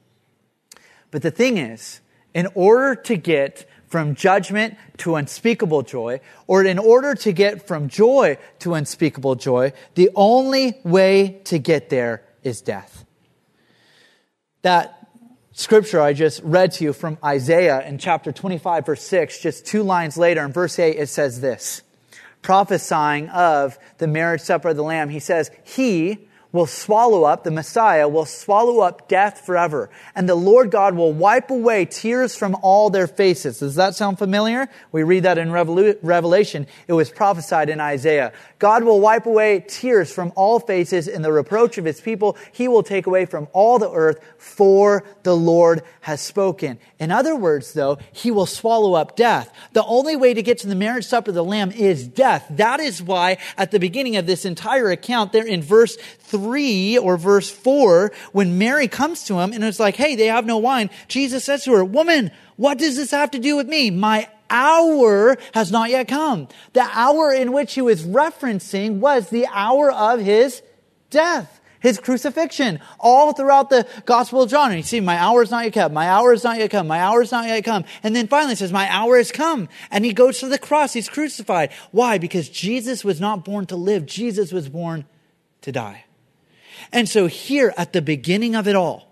But 1.12 1.22
the 1.22 1.32
thing 1.32 1.58
is, 1.58 2.02
in 2.34 2.48
order 2.56 2.96
to 3.04 3.16
get 3.16 3.70
from 3.88 4.16
judgment 4.16 4.76
to 4.98 5.16
unspeakable 5.16 5.84
joy, 5.84 6.20
or 6.48 6.64
in 6.64 6.80
order 6.80 7.16
to 7.16 7.32
get 7.32 7.66
from 7.66 7.88
joy 7.88 8.38
to 8.60 8.74
unspeakable 8.74 9.36
joy, 9.36 9.72
the 9.94 10.10
only 10.16 10.80
way 10.84 11.40
to 11.46 11.60
get 11.60 11.90
there 11.90 12.24
is 12.44 12.62
death. 12.62 13.06
That 14.64 15.08
scripture 15.54 16.02
I 16.02 16.14
just 16.14 16.42
read 16.44 16.74
to 16.74 16.84
you 16.84 16.92
from 16.92 17.18
Isaiah 17.24 17.88
in 17.88 17.98
chapter 17.98 18.32
25, 18.32 18.86
verse 18.86 19.04
6, 19.04 19.40
just 19.40 19.66
two 19.66 19.84
lines 19.84 20.18
later, 20.18 20.44
in 20.44 20.52
verse 20.52 20.78
8, 20.78 20.98
it 20.98 21.08
says 21.08 21.40
this 21.40 21.82
prophesying 22.46 23.28
of 23.30 23.80
the 23.98 24.06
marriage 24.08 24.42
supper 24.42 24.70
of 24.70 24.76
the 24.76 24.84
Lamb, 24.84 25.10
he 25.10 25.20
says, 25.20 25.50
He, 25.64 26.28
will 26.56 26.66
swallow 26.66 27.26
up, 27.26 27.44
the 27.44 27.52
Messiah 27.52 28.08
will 28.08 28.26
swallow 28.26 28.80
up 28.80 29.08
death 29.08 29.42
forever. 29.46 29.92
And 30.16 30.28
the 30.28 30.34
Lord 30.34 30.72
God 30.72 30.96
will 30.96 31.14
wipe 31.14 31.52
away 31.52 31.86
tears 31.86 32.36
from 32.36 32.56
all 32.64 32.90
their 32.90 33.06
faces. 33.06 33.60
Does 33.60 33.76
that 33.76 33.94
sound 33.94 34.18
familiar? 34.18 34.68
We 34.92 35.04
read 35.04 35.24
that 35.24 35.38
in 35.38 35.52
Revelation. 35.52 36.66
It 36.88 36.94
was 36.94 37.12
prophesied 37.12 37.70
in 37.70 37.80
Isaiah. 37.80 38.34
God 38.66 38.84
will 38.84 39.00
wipe 39.00 39.28
away 39.28 39.64
tears 39.68 40.12
from 40.12 40.34
all 40.36 40.60
faces 40.60 41.08
in 41.08 41.22
the 41.22 41.32
reproach 41.32 41.78
of 41.78 41.86
his 41.86 42.02
people. 42.02 42.36
He 42.52 42.68
will 42.68 42.82
take 42.82 43.06
away 43.06 43.28
from 43.28 43.48
all 43.54 43.78
the 43.78 43.92
earth 43.92 44.20
for 44.40 45.04
the 45.22 45.38
Lord 45.38 45.84
has 46.02 46.20
spoken. 46.20 46.80
In 46.98 47.12
other 47.12 47.36
words, 47.36 47.74
though, 47.74 48.00
he 48.12 48.32
will 48.32 48.48
swallow 48.48 48.96
up 48.96 49.16
death. 49.16 49.54
The 49.74 49.84
only 49.84 50.16
way 50.16 50.34
to 50.34 50.42
get 50.42 50.58
to 50.62 50.68
the 50.68 50.74
marriage 50.74 51.06
supper 51.06 51.30
of 51.30 51.36
the 51.36 51.44
Lamb 51.44 51.72
is 51.74 52.08
death. 52.08 52.48
That 52.50 52.80
is 52.80 53.04
why 53.04 53.38
at 53.56 53.70
the 53.70 53.80
beginning 53.80 54.16
of 54.16 54.26
this 54.26 54.46
entire 54.46 54.90
account, 54.90 55.32
there 55.32 55.46
in 55.46 55.62
verse 55.62 55.96
3 56.22 56.98
or 56.98 57.18
verse 57.18 57.52
4, 57.52 58.12
when 58.32 58.58
Mary 58.58 58.88
comes 58.88 59.26
to 59.26 59.36
him 59.42 59.54
and 59.54 59.64
it's 59.64 59.80
like, 59.80 59.96
hey, 59.96 60.16
they 60.16 60.26
have 60.26 60.48
no 60.48 60.58
wine, 60.58 60.90
Jesus 61.08 61.44
says 61.44 61.66
to 61.66 61.74
her, 61.74 61.86
woman, 61.86 62.32
what 62.56 62.80
does 62.80 62.96
this 62.96 63.12
have 63.12 63.30
to 63.30 63.40
do 63.40 63.58
with 63.58 63.68
me? 63.68 63.92
My 63.92 64.28
hour 64.50 65.38
has 65.54 65.72
not 65.72 65.90
yet 65.90 66.08
come. 66.08 66.48
The 66.74 66.88
hour 66.94 67.34
in 67.34 67.52
which 67.52 67.74
he 67.74 67.82
was 67.82 68.04
referencing 68.04 69.00
was 69.00 69.30
the 69.30 69.48
hour 69.52 69.92
of 69.92 70.20
his 70.20 70.62
death 71.10 71.62
his 71.86 72.00
crucifixion 72.00 72.80
all 73.00 73.32
throughout 73.34 73.70
the 73.70 73.88
Gospel 74.06 74.42
of 74.42 74.50
John. 74.50 74.72
And 74.72 74.78
you 74.80 74.84
see, 74.84 75.00
my 75.00 75.18
hour 75.18 75.44
is 75.44 75.52
not 75.52 75.66
yet 75.66 75.74
come. 75.74 75.94
My 75.94 76.10
hour 76.10 76.34
is 76.34 76.44
not 76.44 76.58
yet 76.58 76.72
come. 76.72 76.88
My 76.88 77.00
hour 77.00 77.22
is 77.22 77.32
not 77.32 77.46
yet 77.46 77.64
come. 77.64 77.86
And 78.02 78.16
then 78.16 78.28
finally 78.28 78.56
says, 78.56 78.74
my 78.74 78.90
hour 78.90 79.18
has 79.18 79.32
come. 79.32 79.70
And 79.92 80.04
he 80.04 80.12
goes 80.12 80.40
to 80.40 80.48
the 80.48 80.58
cross. 80.58 80.94
He's 80.94 81.08
crucified. 81.08 81.72
Why? 81.92 82.18
Because 82.18 82.50
Jesus 82.50 83.06
was 83.06 83.22
not 83.22 83.46
born 83.46 83.68
to 83.68 83.76
live. 83.76 84.08
Jesus 84.08 84.52
was 84.52 84.68
born 84.68 85.06
to 85.62 85.72
die. 85.72 86.06
And 86.92 87.08
so 87.08 87.28
here 87.28 87.72
at 87.78 87.94
the 87.94 88.02
beginning 88.02 88.56
of 88.56 88.68
it 88.68 88.76
all, 88.76 89.05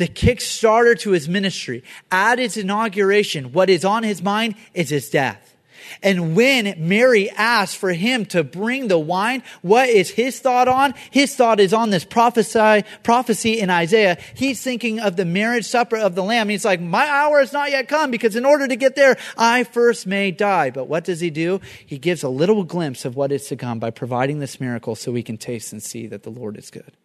the 0.00 0.08
kickstarter 0.08 0.98
to 0.98 1.10
his 1.10 1.28
ministry, 1.28 1.84
at 2.10 2.38
his 2.38 2.56
inauguration, 2.56 3.52
what 3.52 3.68
is 3.68 3.84
on 3.84 4.02
his 4.02 4.22
mind 4.22 4.54
is 4.72 4.88
his 4.88 5.10
death. 5.10 5.54
And 6.02 6.34
when 6.34 6.74
Mary 6.78 7.28
asks 7.28 7.74
for 7.74 7.92
him 7.92 8.24
to 8.26 8.42
bring 8.42 8.88
the 8.88 8.98
wine, 8.98 9.42
what 9.60 9.90
is 9.90 10.08
his 10.08 10.40
thought 10.40 10.68
on? 10.68 10.94
His 11.10 11.36
thought 11.36 11.60
is 11.60 11.74
on 11.74 11.90
this 11.90 12.04
prophesy, 12.04 12.86
prophecy 13.02 13.60
in 13.60 13.68
Isaiah. 13.68 14.16
He's 14.34 14.62
thinking 14.62 15.00
of 15.00 15.16
the 15.16 15.26
marriage 15.26 15.66
supper 15.66 15.98
of 15.98 16.14
the 16.14 16.24
Lamb. 16.24 16.48
He's 16.48 16.64
like, 16.64 16.80
my 16.80 17.06
hour 17.06 17.40
has 17.40 17.52
not 17.52 17.70
yet 17.70 17.86
come 17.86 18.10
because 18.10 18.36
in 18.36 18.46
order 18.46 18.66
to 18.66 18.76
get 18.76 18.96
there, 18.96 19.18
I 19.36 19.64
first 19.64 20.06
may 20.06 20.30
die. 20.30 20.70
But 20.70 20.88
what 20.88 21.04
does 21.04 21.20
he 21.20 21.28
do? 21.28 21.60
He 21.84 21.98
gives 21.98 22.22
a 22.22 22.30
little 22.30 22.64
glimpse 22.64 23.04
of 23.04 23.16
what 23.16 23.32
is 23.32 23.48
to 23.48 23.56
come 23.56 23.78
by 23.78 23.90
providing 23.90 24.38
this 24.38 24.60
miracle 24.60 24.94
so 24.94 25.12
we 25.12 25.22
can 25.22 25.36
taste 25.36 25.74
and 25.74 25.82
see 25.82 26.06
that 26.06 26.22
the 26.22 26.30
Lord 26.30 26.56
is 26.56 26.70
good. 26.70 26.96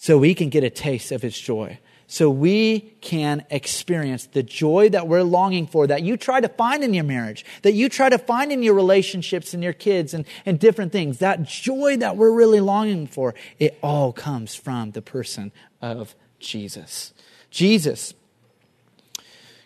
So 0.00 0.16
we 0.16 0.34
can 0.34 0.48
get 0.48 0.64
a 0.64 0.70
taste 0.70 1.12
of 1.12 1.22
his 1.22 1.38
joy 1.38 1.78
so 2.10 2.30
we 2.30 2.80
can 3.02 3.44
experience 3.50 4.26
the 4.28 4.42
joy 4.42 4.88
that 4.88 5.06
we're 5.06 5.22
longing 5.22 5.66
for, 5.66 5.86
that 5.86 6.02
you 6.02 6.16
try 6.16 6.40
to 6.40 6.48
find 6.48 6.82
in 6.82 6.94
your 6.94 7.04
marriage, 7.04 7.44
that 7.62 7.72
you 7.72 7.90
try 7.90 8.08
to 8.08 8.16
find 8.16 8.50
in 8.50 8.62
your 8.62 8.72
relationships 8.72 9.52
and 9.52 9.62
your 9.62 9.74
kids 9.74 10.14
and, 10.14 10.24
and 10.46 10.58
different 10.58 10.90
things. 10.90 11.18
That 11.18 11.44
joy 11.44 11.98
that 11.98 12.16
we're 12.16 12.32
really 12.32 12.60
longing 12.60 13.06
for, 13.06 13.34
it 13.58 13.78
all 13.82 14.14
comes 14.14 14.54
from 14.54 14.92
the 14.92 15.02
person 15.02 15.52
of 15.82 16.14
Jesus. 16.40 17.12
Jesus 17.50 18.14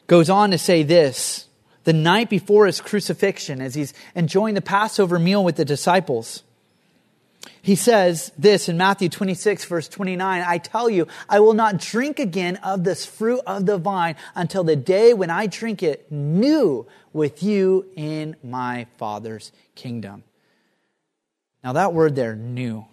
goes 0.09 0.29
on 0.29 0.51
to 0.51 0.59
say 0.59 0.83
this 0.83 1.47
the 1.85 1.92
night 1.92 2.29
before 2.29 2.66
his 2.66 2.81
crucifixion, 2.81 3.61
as 3.61 3.77
he's 3.77 3.95
enjoying 4.16 4.55
the 4.55 4.61
Passover 4.61 5.21
meal 5.21 5.45
with 5.45 5.55
the 5.55 5.64
disciples. 5.64 6.42
He 7.61 7.76
says 7.76 8.33
this 8.37 8.68
in 8.68 8.76
Matthew 8.76 9.09
26, 9.09 9.64
verse 9.66 9.88
29 9.88 10.44
I 10.46 10.59
tell 10.59 10.90
you, 10.90 11.07
I 11.28 11.40
will 11.40 11.55
not 11.55 11.78
drink 11.78 12.18
again 12.18 12.57
of 12.57 12.85
this 12.85 13.07
fruit 13.07 13.40
of 13.46 13.66
the 13.66 13.78
vine 13.78 14.16
until 14.35 14.64
the 14.64 14.76
day 14.76 15.14
when 15.14 15.31
I 15.31 15.46
drink 15.46 15.83
it 15.83 16.11
new 16.11 16.87
with 17.12 17.42
you 17.42 17.87
in 17.94 18.37
my 18.42 18.87
Father's 18.98 19.52
kingdom. 19.74 20.24
Now, 21.62 21.74
that 21.74 21.92
word 21.92 22.16
there, 22.16 22.35
new. 22.35 22.87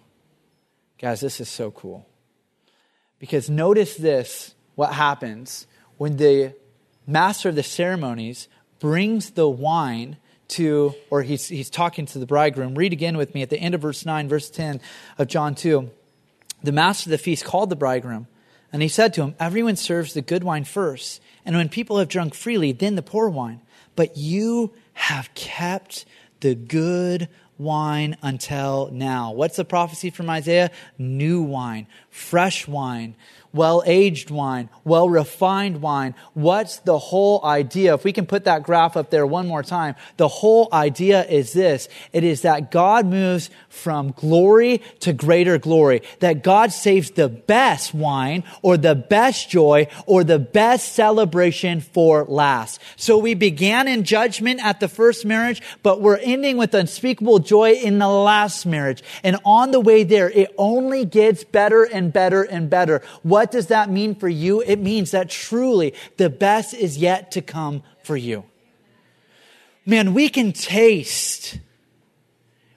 Guys, 0.98 1.20
this 1.20 1.40
is 1.40 1.48
so 1.48 1.70
cool. 1.70 2.06
Because 3.18 3.50
notice 3.50 3.96
this 3.96 4.54
what 4.76 4.94
happens 4.94 5.66
when 5.96 6.16
the 6.16 6.54
master 7.06 7.48
of 7.48 7.56
the 7.56 7.62
ceremonies 7.62 8.48
brings 8.78 9.30
the 9.30 9.48
wine 9.48 10.16
to, 10.50 10.94
or 11.10 11.22
he's, 11.22 11.48
he's 11.48 11.70
talking 11.70 12.06
to 12.06 12.18
the 12.18 12.26
bridegroom. 12.26 12.74
Read 12.74 12.92
again 12.92 13.16
with 13.16 13.34
me 13.34 13.42
at 13.42 13.50
the 13.50 13.58
end 13.58 13.74
of 13.74 13.80
verse 13.80 14.04
9, 14.04 14.28
verse 14.28 14.50
10 14.50 14.80
of 15.18 15.28
John 15.28 15.54
2. 15.54 15.90
The 16.62 16.72
master 16.72 17.08
of 17.08 17.12
the 17.12 17.18
feast 17.18 17.44
called 17.44 17.70
the 17.70 17.76
bridegroom, 17.76 18.26
and 18.72 18.82
he 18.82 18.88
said 18.88 19.14
to 19.14 19.22
him, 19.22 19.34
Everyone 19.40 19.76
serves 19.76 20.12
the 20.14 20.22
good 20.22 20.44
wine 20.44 20.64
first, 20.64 21.22
and 21.44 21.56
when 21.56 21.68
people 21.68 21.98
have 21.98 22.08
drunk 22.08 22.34
freely, 22.34 22.72
then 22.72 22.96
the 22.96 23.02
poor 23.02 23.28
wine. 23.28 23.60
But 23.96 24.16
you 24.16 24.74
have 24.92 25.32
kept 25.34 26.04
the 26.40 26.54
good 26.54 27.28
wine 27.58 28.16
until 28.22 28.90
now. 28.92 29.32
What's 29.32 29.56
the 29.56 29.64
prophecy 29.64 30.10
from 30.10 30.30
Isaiah? 30.30 30.70
New 30.98 31.42
wine, 31.42 31.86
fresh 32.10 32.68
wine 32.68 33.14
well 33.52 33.82
aged 33.84 34.30
wine, 34.30 34.68
well 34.84 35.08
refined 35.08 35.82
wine. 35.82 36.14
What's 36.34 36.78
the 36.78 36.98
whole 36.98 37.44
idea? 37.44 37.94
If 37.94 38.04
we 38.04 38.12
can 38.12 38.26
put 38.26 38.44
that 38.44 38.62
graph 38.62 38.96
up 38.96 39.10
there 39.10 39.26
one 39.26 39.48
more 39.48 39.62
time, 39.62 39.96
the 40.16 40.28
whole 40.28 40.68
idea 40.72 41.24
is 41.24 41.52
this. 41.52 41.88
It 42.12 42.22
is 42.22 42.42
that 42.42 42.70
God 42.70 43.06
moves 43.06 43.50
from 43.68 44.12
glory 44.12 44.82
to 45.00 45.12
greater 45.12 45.58
glory. 45.58 46.02
That 46.20 46.44
God 46.44 46.72
saves 46.72 47.10
the 47.10 47.28
best 47.28 47.92
wine 47.92 48.44
or 48.62 48.76
the 48.76 48.94
best 48.94 49.50
joy 49.50 49.88
or 50.06 50.22
the 50.22 50.38
best 50.38 50.92
celebration 50.94 51.80
for 51.80 52.24
last. 52.26 52.80
So 52.96 53.18
we 53.18 53.34
began 53.34 53.88
in 53.88 54.04
judgment 54.04 54.64
at 54.64 54.80
the 54.80 54.88
first 54.88 55.24
marriage, 55.24 55.60
but 55.82 56.00
we're 56.00 56.18
ending 56.18 56.56
with 56.56 56.74
unspeakable 56.74 57.40
joy 57.40 57.72
in 57.72 57.98
the 57.98 58.08
last 58.08 58.64
marriage. 58.64 59.02
And 59.24 59.38
on 59.44 59.72
the 59.72 59.80
way 59.80 60.04
there, 60.04 60.30
it 60.30 60.54
only 60.56 61.04
gets 61.04 61.42
better 61.42 61.82
and 61.82 61.99
better 62.08 62.42
and 62.42 62.70
better. 62.70 63.02
What 63.22 63.50
does 63.50 63.66
that 63.66 63.90
mean 63.90 64.14
for 64.14 64.30
you? 64.30 64.62
It 64.62 64.78
means 64.78 65.10
that 65.10 65.28
truly 65.28 65.92
the 66.16 66.30
best 66.30 66.72
is 66.72 66.96
yet 66.96 67.30
to 67.32 67.42
come 67.42 67.82
for 68.02 68.16
you. 68.16 68.44
Man, 69.84 70.14
we 70.14 70.30
can 70.30 70.52
taste, 70.52 71.58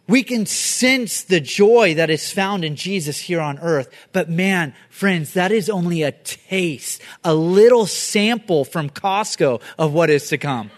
we 0.07 0.23
can 0.23 0.45
sense 0.45 1.23
the 1.23 1.39
joy 1.39 1.93
that 1.93 2.09
is 2.09 2.31
found 2.31 2.65
in 2.65 2.75
Jesus 2.75 3.19
here 3.19 3.39
on 3.39 3.59
earth. 3.59 3.89
But 4.11 4.29
man, 4.29 4.73
friends, 4.89 5.33
that 5.33 5.51
is 5.51 5.69
only 5.69 6.03
a 6.03 6.11
taste, 6.11 7.01
a 7.23 7.33
little 7.33 7.85
sample 7.85 8.65
from 8.65 8.89
Costco 8.89 9.61
of 9.77 9.93
what 9.93 10.09
is 10.09 10.27
to 10.29 10.37
come. 10.37 10.71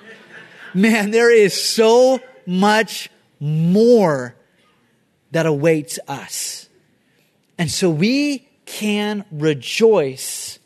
Man, 0.74 1.12
there 1.12 1.34
is 1.34 1.60
so 1.60 2.20
much 2.46 3.10
more 3.40 4.36
that 5.32 5.46
awaits 5.46 6.00
us. 6.08 6.65
And 7.58 7.72
so 7.72 7.90
we 7.90 8.48
can 8.66 9.26
rejoice 9.32 10.60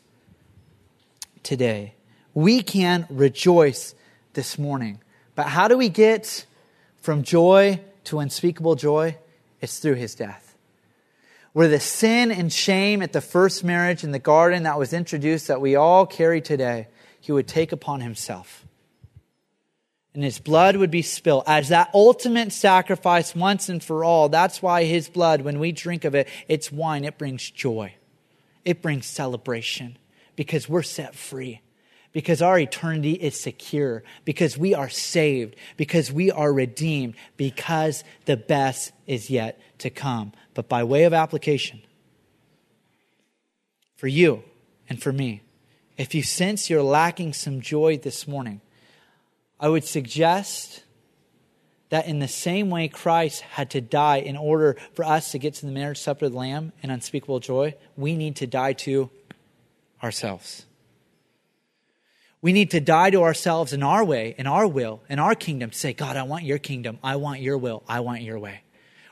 today. 1.42 1.94
We 2.34 2.62
can 2.62 3.06
rejoice 3.10 3.94
this 4.32 4.58
morning. 4.58 5.00
But 5.34 5.46
how 5.46 5.68
do 5.68 5.76
we 5.76 5.88
get 5.88 6.46
from 7.00 7.22
joy 7.22 7.80
to 8.04 8.18
unspeakable 8.18 8.74
joy? 8.74 9.16
It's 9.60 9.78
through 9.78 9.94
his 9.94 10.14
death. 10.14 10.56
Where 11.52 11.68
the 11.68 11.80
sin 11.80 12.30
and 12.30 12.52
shame 12.52 13.02
at 13.02 13.12
the 13.12 13.20
first 13.20 13.64
marriage 13.64 14.04
in 14.04 14.12
the 14.12 14.18
garden 14.18 14.62
that 14.62 14.78
was 14.78 14.92
introduced 14.92 15.48
that 15.48 15.60
we 15.60 15.74
all 15.76 16.06
carry 16.06 16.40
today, 16.40 16.88
he 17.20 17.32
would 17.32 17.48
take 17.48 17.72
upon 17.72 18.00
himself 18.00 18.64
and 20.14 20.24
his 20.24 20.40
blood 20.40 20.76
would 20.76 20.90
be 20.90 21.02
spilled 21.02 21.44
as 21.46 21.68
that 21.68 21.90
ultimate 21.94 22.52
sacrifice 22.52 23.34
once 23.34 23.68
and 23.68 23.82
for 23.82 24.04
all. 24.04 24.28
That's 24.28 24.60
why 24.60 24.84
his 24.84 25.08
blood, 25.08 25.42
when 25.42 25.60
we 25.60 25.72
drink 25.72 26.04
of 26.04 26.14
it, 26.14 26.28
it's 26.48 26.72
wine, 26.72 27.04
it 27.04 27.18
brings 27.18 27.48
joy, 27.50 27.94
it 28.64 28.82
brings 28.82 29.06
celebration 29.06 29.96
because 30.36 30.68
we're 30.68 30.82
set 30.82 31.14
free. 31.14 31.60
Because 32.12 32.42
our 32.42 32.58
eternity 32.58 33.12
is 33.12 33.38
secure, 33.38 34.02
because 34.24 34.58
we 34.58 34.74
are 34.74 34.88
saved, 34.88 35.54
because 35.76 36.10
we 36.10 36.32
are 36.32 36.52
redeemed, 36.52 37.14
because 37.36 38.02
the 38.24 38.36
best 38.36 38.90
is 39.06 39.30
yet 39.30 39.60
to 39.78 39.90
come. 39.90 40.32
But 40.54 40.68
by 40.68 40.82
way 40.82 41.04
of 41.04 41.12
application, 41.12 41.82
for 43.94 44.08
you 44.08 44.42
and 44.88 45.00
for 45.00 45.12
me, 45.12 45.42
if 45.96 46.12
you 46.12 46.24
sense 46.24 46.68
you're 46.68 46.82
lacking 46.82 47.32
some 47.32 47.60
joy 47.60 47.96
this 47.96 48.26
morning, 48.26 48.60
I 49.60 49.68
would 49.68 49.84
suggest 49.84 50.82
that 51.90 52.06
in 52.06 52.18
the 52.18 52.28
same 52.28 52.70
way 52.70 52.88
Christ 52.88 53.42
had 53.42 53.70
to 53.70 53.80
die 53.80 54.16
in 54.16 54.36
order 54.36 54.76
for 54.94 55.04
us 55.04 55.32
to 55.32 55.38
get 55.38 55.54
to 55.54 55.66
the 55.66 55.72
marriage 55.72 55.98
supper 55.98 56.26
of 56.26 56.32
the 56.32 56.38
Lamb 56.38 56.72
and 56.82 56.90
unspeakable 56.90 57.40
joy, 57.40 57.74
we 57.96 58.16
need 58.16 58.36
to 58.36 58.46
die 58.46 58.72
to 58.72 59.10
ourselves. 60.02 60.64
We 62.40 62.52
need 62.54 62.70
to 62.70 62.80
die 62.80 63.10
to 63.10 63.22
ourselves 63.22 63.74
in 63.74 63.82
our 63.82 64.02
way, 64.02 64.34
in 64.38 64.46
our 64.46 64.66
will, 64.66 65.02
in 65.10 65.18
our 65.18 65.34
kingdom. 65.34 65.70
to 65.70 65.78
Say, 65.78 65.92
God, 65.92 66.16
I 66.16 66.22
want 66.22 66.44
your 66.44 66.58
kingdom. 66.58 66.98
I 67.02 67.16
want 67.16 67.40
your 67.40 67.58
will. 67.58 67.82
I 67.86 68.00
want 68.00 68.22
your 68.22 68.38
way. 68.38 68.62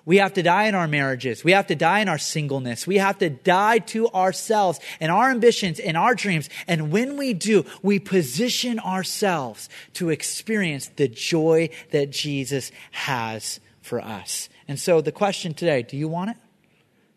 We 0.08 0.16
have 0.16 0.32
to 0.32 0.42
die 0.42 0.68
in 0.68 0.74
our 0.74 0.88
marriages. 0.88 1.44
We 1.44 1.52
have 1.52 1.66
to 1.66 1.74
die 1.74 2.00
in 2.00 2.08
our 2.08 2.16
singleness. 2.16 2.86
We 2.86 2.96
have 2.96 3.18
to 3.18 3.28
die 3.28 3.80
to 3.92 4.08
ourselves 4.08 4.80
and 5.00 5.12
our 5.12 5.30
ambitions 5.30 5.78
and 5.78 5.98
our 5.98 6.14
dreams. 6.14 6.48
And 6.66 6.90
when 6.90 7.18
we 7.18 7.34
do, 7.34 7.66
we 7.82 7.98
position 7.98 8.78
ourselves 8.78 9.68
to 9.92 10.08
experience 10.08 10.88
the 10.96 11.08
joy 11.08 11.68
that 11.90 12.08
Jesus 12.08 12.72
has 12.90 13.60
for 13.82 14.00
us. 14.00 14.48
And 14.66 14.80
so 14.80 15.02
the 15.02 15.12
question 15.12 15.52
today, 15.52 15.82
do 15.82 15.98
you 15.98 16.08
want 16.08 16.30
it? 16.30 16.38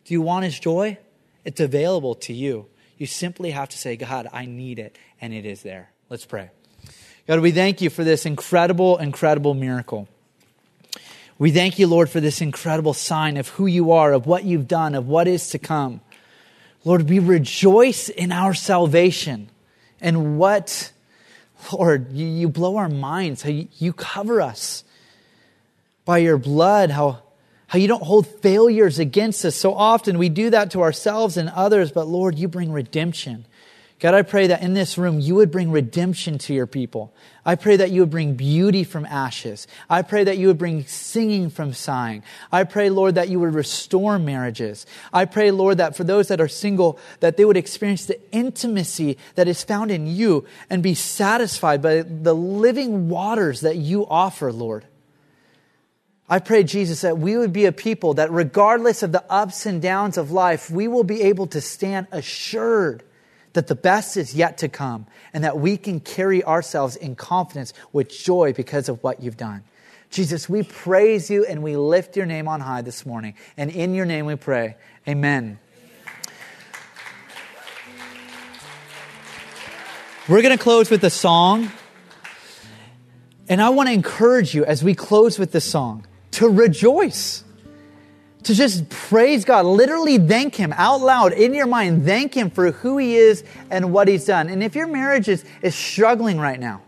Do 0.03 0.13
you 0.13 0.21
want 0.21 0.43
his 0.43 0.59
joy? 0.59 0.97
It's 1.45 1.61
available 1.61 2.15
to 2.15 2.33
you. 2.33 2.67
You 2.97 3.07
simply 3.07 3.51
have 3.51 3.69
to 3.69 3.77
say, 3.77 3.95
God, 3.95 4.27
I 4.33 4.45
need 4.45 4.79
it, 4.79 4.97
and 5.21 5.33
it 5.33 5.45
is 5.45 5.63
there. 5.63 5.91
Let's 6.09 6.25
pray. 6.25 6.51
God, 7.25 7.39
we 7.39 7.51
thank 7.51 7.79
you 7.79 7.89
for 7.89 8.03
this 8.03 8.25
incredible, 8.25 8.97
incredible 8.97 9.53
miracle. 9.53 10.09
We 11.41 11.49
thank 11.49 11.79
you, 11.79 11.87
Lord, 11.87 12.07
for 12.07 12.19
this 12.19 12.39
incredible 12.39 12.93
sign 12.93 13.35
of 13.35 13.47
who 13.47 13.65
you 13.65 13.93
are, 13.93 14.13
of 14.13 14.27
what 14.27 14.43
you've 14.43 14.67
done, 14.67 14.93
of 14.93 15.07
what 15.07 15.27
is 15.27 15.49
to 15.49 15.57
come. 15.57 16.01
Lord, 16.85 17.09
we 17.09 17.17
rejoice 17.17 18.09
in 18.09 18.31
our 18.31 18.53
salvation 18.53 19.49
and 19.99 20.37
what, 20.37 20.91
Lord, 21.73 22.11
you, 22.11 22.27
you 22.27 22.47
blow 22.47 22.77
our 22.77 22.89
minds, 22.89 23.41
how 23.41 23.49
you, 23.49 23.67
you 23.79 23.91
cover 23.91 24.39
us 24.39 24.83
by 26.05 26.19
your 26.19 26.37
blood, 26.37 26.91
how, 26.91 27.23
how 27.65 27.79
you 27.79 27.87
don't 27.87 28.03
hold 28.03 28.27
failures 28.27 28.99
against 28.99 29.43
us. 29.43 29.55
So 29.55 29.73
often 29.73 30.19
we 30.19 30.29
do 30.29 30.51
that 30.51 30.69
to 30.69 30.83
ourselves 30.83 31.37
and 31.37 31.49
others, 31.49 31.91
but 31.91 32.05
Lord, 32.05 32.37
you 32.37 32.49
bring 32.49 32.71
redemption. 32.71 33.47
God, 34.01 34.15
I 34.15 34.23
pray 34.23 34.47
that 34.47 34.63
in 34.63 34.73
this 34.73 34.97
room 34.97 35.19
you 35.19 35.35
would 35.35 35.51
bring 35.51 35.69
redemption 35.69 36.39
to 36.39 36.55
your 36.55 36.65
people. 36.65 37.13
I 37.45 37.53
pray 37.53 37.77
that 37.77 37.91
you 37.91 38.01
would 38.01 38.09
bring 38.09 38.33
beauty 38.33 38.83
from 38.83 39.05
ashes. 39.05 39.67
I 39.91 40.01
pray 40.01 40.23
that 40.23 40.39
you 40.39 40.47
would 40.47 40.57
bring 40.57 40.85
singing 40.87 41.51
from 41.51 41.73
sighing. 41.73 42.23
I 42.51 42.63
pray, 42.63 42.89
Lord, 42.89 43.13
that 43.13 43.29
you 43.29 43.39
would 43.39 43.53
restore 43.53 44.17
marriages. 44.17 44.87
I 45.13 45.25
pray, 45.25 45.51
Lord, 45.51 45.77
that 45.77 45.95
for 45.95 46.03
those 46.03 46.29
that 46.29 46.41
are 46.41 46.47
single, 46.47 46.97
that 47.19 47.37
they 47.37 47.45
would 47.45 47.57
experience 47.57 48.07
the 48.07 48.19
intimacy 48.31 49.19
that 49.35 49.47
is 49.47 49.63
found 49.63 49.91
in 49.91 50.07
you 50.07 50.47
and 50.67 50.81
be 50.81 50.95
satisfied 50.95 51.83
by 51.83 52.01
the 52.01 52.33
living 52.33 53.07
waters 53.07 53.61
that 53.61 53.77
you 53.77 54.07
offer, 54.07 54.51
Lord. 54.51 54.83
I 56.27 56.39
pray, 56.39 56.63
Jesus, 56.63 57.01
that 57.01 57.19
we 57.19 57.37
would 57.37 57.53
be 57.53 57.65
a 57.65 57.71
people 57.71 58.15
that 58.15 58.31
regardless 58.31 59.03
of 59.03 59.11
the 59.11 59.23
ups 59.31 59.67
and 59.67 59.79
downs 59.79 60.17
of 60.17 60.31
life, 60.31 60.71
we 60.71 60.87
will 60.87 61.03
be 61.03 61.21
able 61.21 61.45
to 61.47 61.61
stand 61.61 62.07
assured 62.11 63.03
that 63.53 63.67
the 63.67 63.75
best 63.75 64.17
is 64.17 64.33
yet 64.33 64.57
to 64.59 64.69
come 64.69 65.07
and 65.33 65.43
that 65.43 65.59
we 65.59 65.77
can 65.77 65.99
carry 65.99 66.43
ourselves 66.43 66.95
in 66.95 67.15
confidence 67.15 67.73
with 67.91 68.09
joy 68.09 68.53
because 68.53 68.89
of 68.89 69.03
what 69.03 69.21
you've 69.21 69.37
done. 69.37 69.63
Jesus, 70.09 70.49
we 70.49 70.63
praise 70.63 71.29
you 71.29 71.45
and 71.45 71.63
we 71.63 71.77
lift 71.77 72.17
your 72.17 72.25
name 72.25 72.47
on 72.47 72.59
high 72.59 72.81
this 72.81 73.05
morning. 73.05 73.35
And 73.55 73.71
in 73.71 73.93
your 73.93 74.05
name 74.05 74.25
we 74.25 74.35
pray. 74.35 74.75
Amen. 75.07 75.57
We're 80.27 80.41
going 80.41 80.55
to 80.55 80.61
close 80.61 80.89
with 80.89 81.03
a 81.03 81.09
song. 81.09 81.71
And 83.49 83.61
I 83.61 83.69
want 83.69 83.89
to 83.89 83.93
encourage 83.93 84.53
you 84.53 84.63
as 84.65 84.83
we 84.83 84.95
close 84.95 85.39
with 85.39 85.51
this 85.51 85.65
song 85.65 86.05
to 86.31 86.47
rejoice 86.47 87.43
to 88.43 88.55
just 88.55 88.89
praise 88.89 89.45
God, 89.45 89.65
literally 89.65 90.17
thank 90.17 90.55
Him 90.55 90.73
out 90.73 91.01
loud 91.01 91.33
in 91.33 91.53
your 91.53 91.67
mind. 91.67 92.05
Thank 92.05 92.33
Him 92.33 92.49
for 92.49 92.71
who 92.71 92.97
He 92.97 93.15
is 93.15 93.43
and 93.69 93.93
what 93.93 94.07
He's 94.07 94.25
done. 94.25 94.49
And 94.49 94.63
if 94.63 94.75
your 94.75 94.87
marriage 94.87 95.27
is, 95.27 95.45
is 95.61 95.75
struggling 95.75 96.39
right 96.39 96.59
now, 96.59 96.81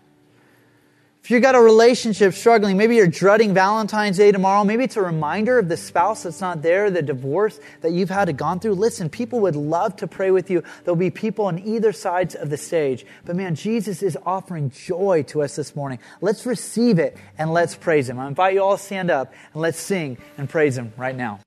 if 1.23 1.31
you've 1.31 1.41
got 1.41 1.55
a 1.55 1.61
relationship 1.61 2.33
struggling, 2.33 2.75
maybe 2.75 2.97
you're 2.97 3.07
dreading 3.07 3.53
Valentine's 3.53 4.17
Day 4.17 4.33
tomorrow, 4.33 4.65
maybe 4.65 4.83
it's 4.83 4.97
a 4.97 5.01
reminder 5.01 5.57
of 5.57 5.69
the 5.69 5.77
spouse 5.77 6.23
that's 6.23 6.41
not 6.41 6.61
there, 6.61 6.91
the 6.91 7.01
divorce 7.01 7.61
that 7.79 7.93
you've 7.93 8.09
had 8.09 8.25
to 8.25 8.33
gone 8.33 8.59
through. 8.59 8.73
Listen, 8.73 9.09
people 9.09 9.39
would 9.39 9.55
love 9.55 9.95
to 9.95 10.07
pray 10.07 10.31
with 10.31 10.49
you. 10.49 10.61
There'll 10.83 10.97
be 10.97 11.11
people 11.11 11.45
on 11.45 11.59
either 11.59 11.93
sides 11.93 12.35
of 12.35 12.49
the 12.49 12.57
stage. 12.57 13.05
But 13.23 13.37
man, 13.37 13.55
Jesus 13.55 14.03
is 14.03 14.17
offering 14.25 14.69
joy 14.69 15.23
to 15.27 15.43
us 15.43 15.55
this 15.55 15.77
morning. 15.77 15.99
Let's 16.19 16.45
receive 16.45 16.99
it 16.99 17.15
and 17.37 17.53
let's 17.53 17.73
praise 17.73 18.09
Him. 18.09 18.19
I 18.19 18.27
invite 18.27 18.55
you 18.55 18.61
all 18.61 18.75
to 18.75 18.83
stand 18.83 19.09
up 19.09 19.33
and 19.53 19.61
let's 19.61 19.79
sing 19.79 20.17
and 20.37 20.49
praise 20.49 20.77
Him 20.77 20.91
right 20.97 21.15
now. 21.15 21.39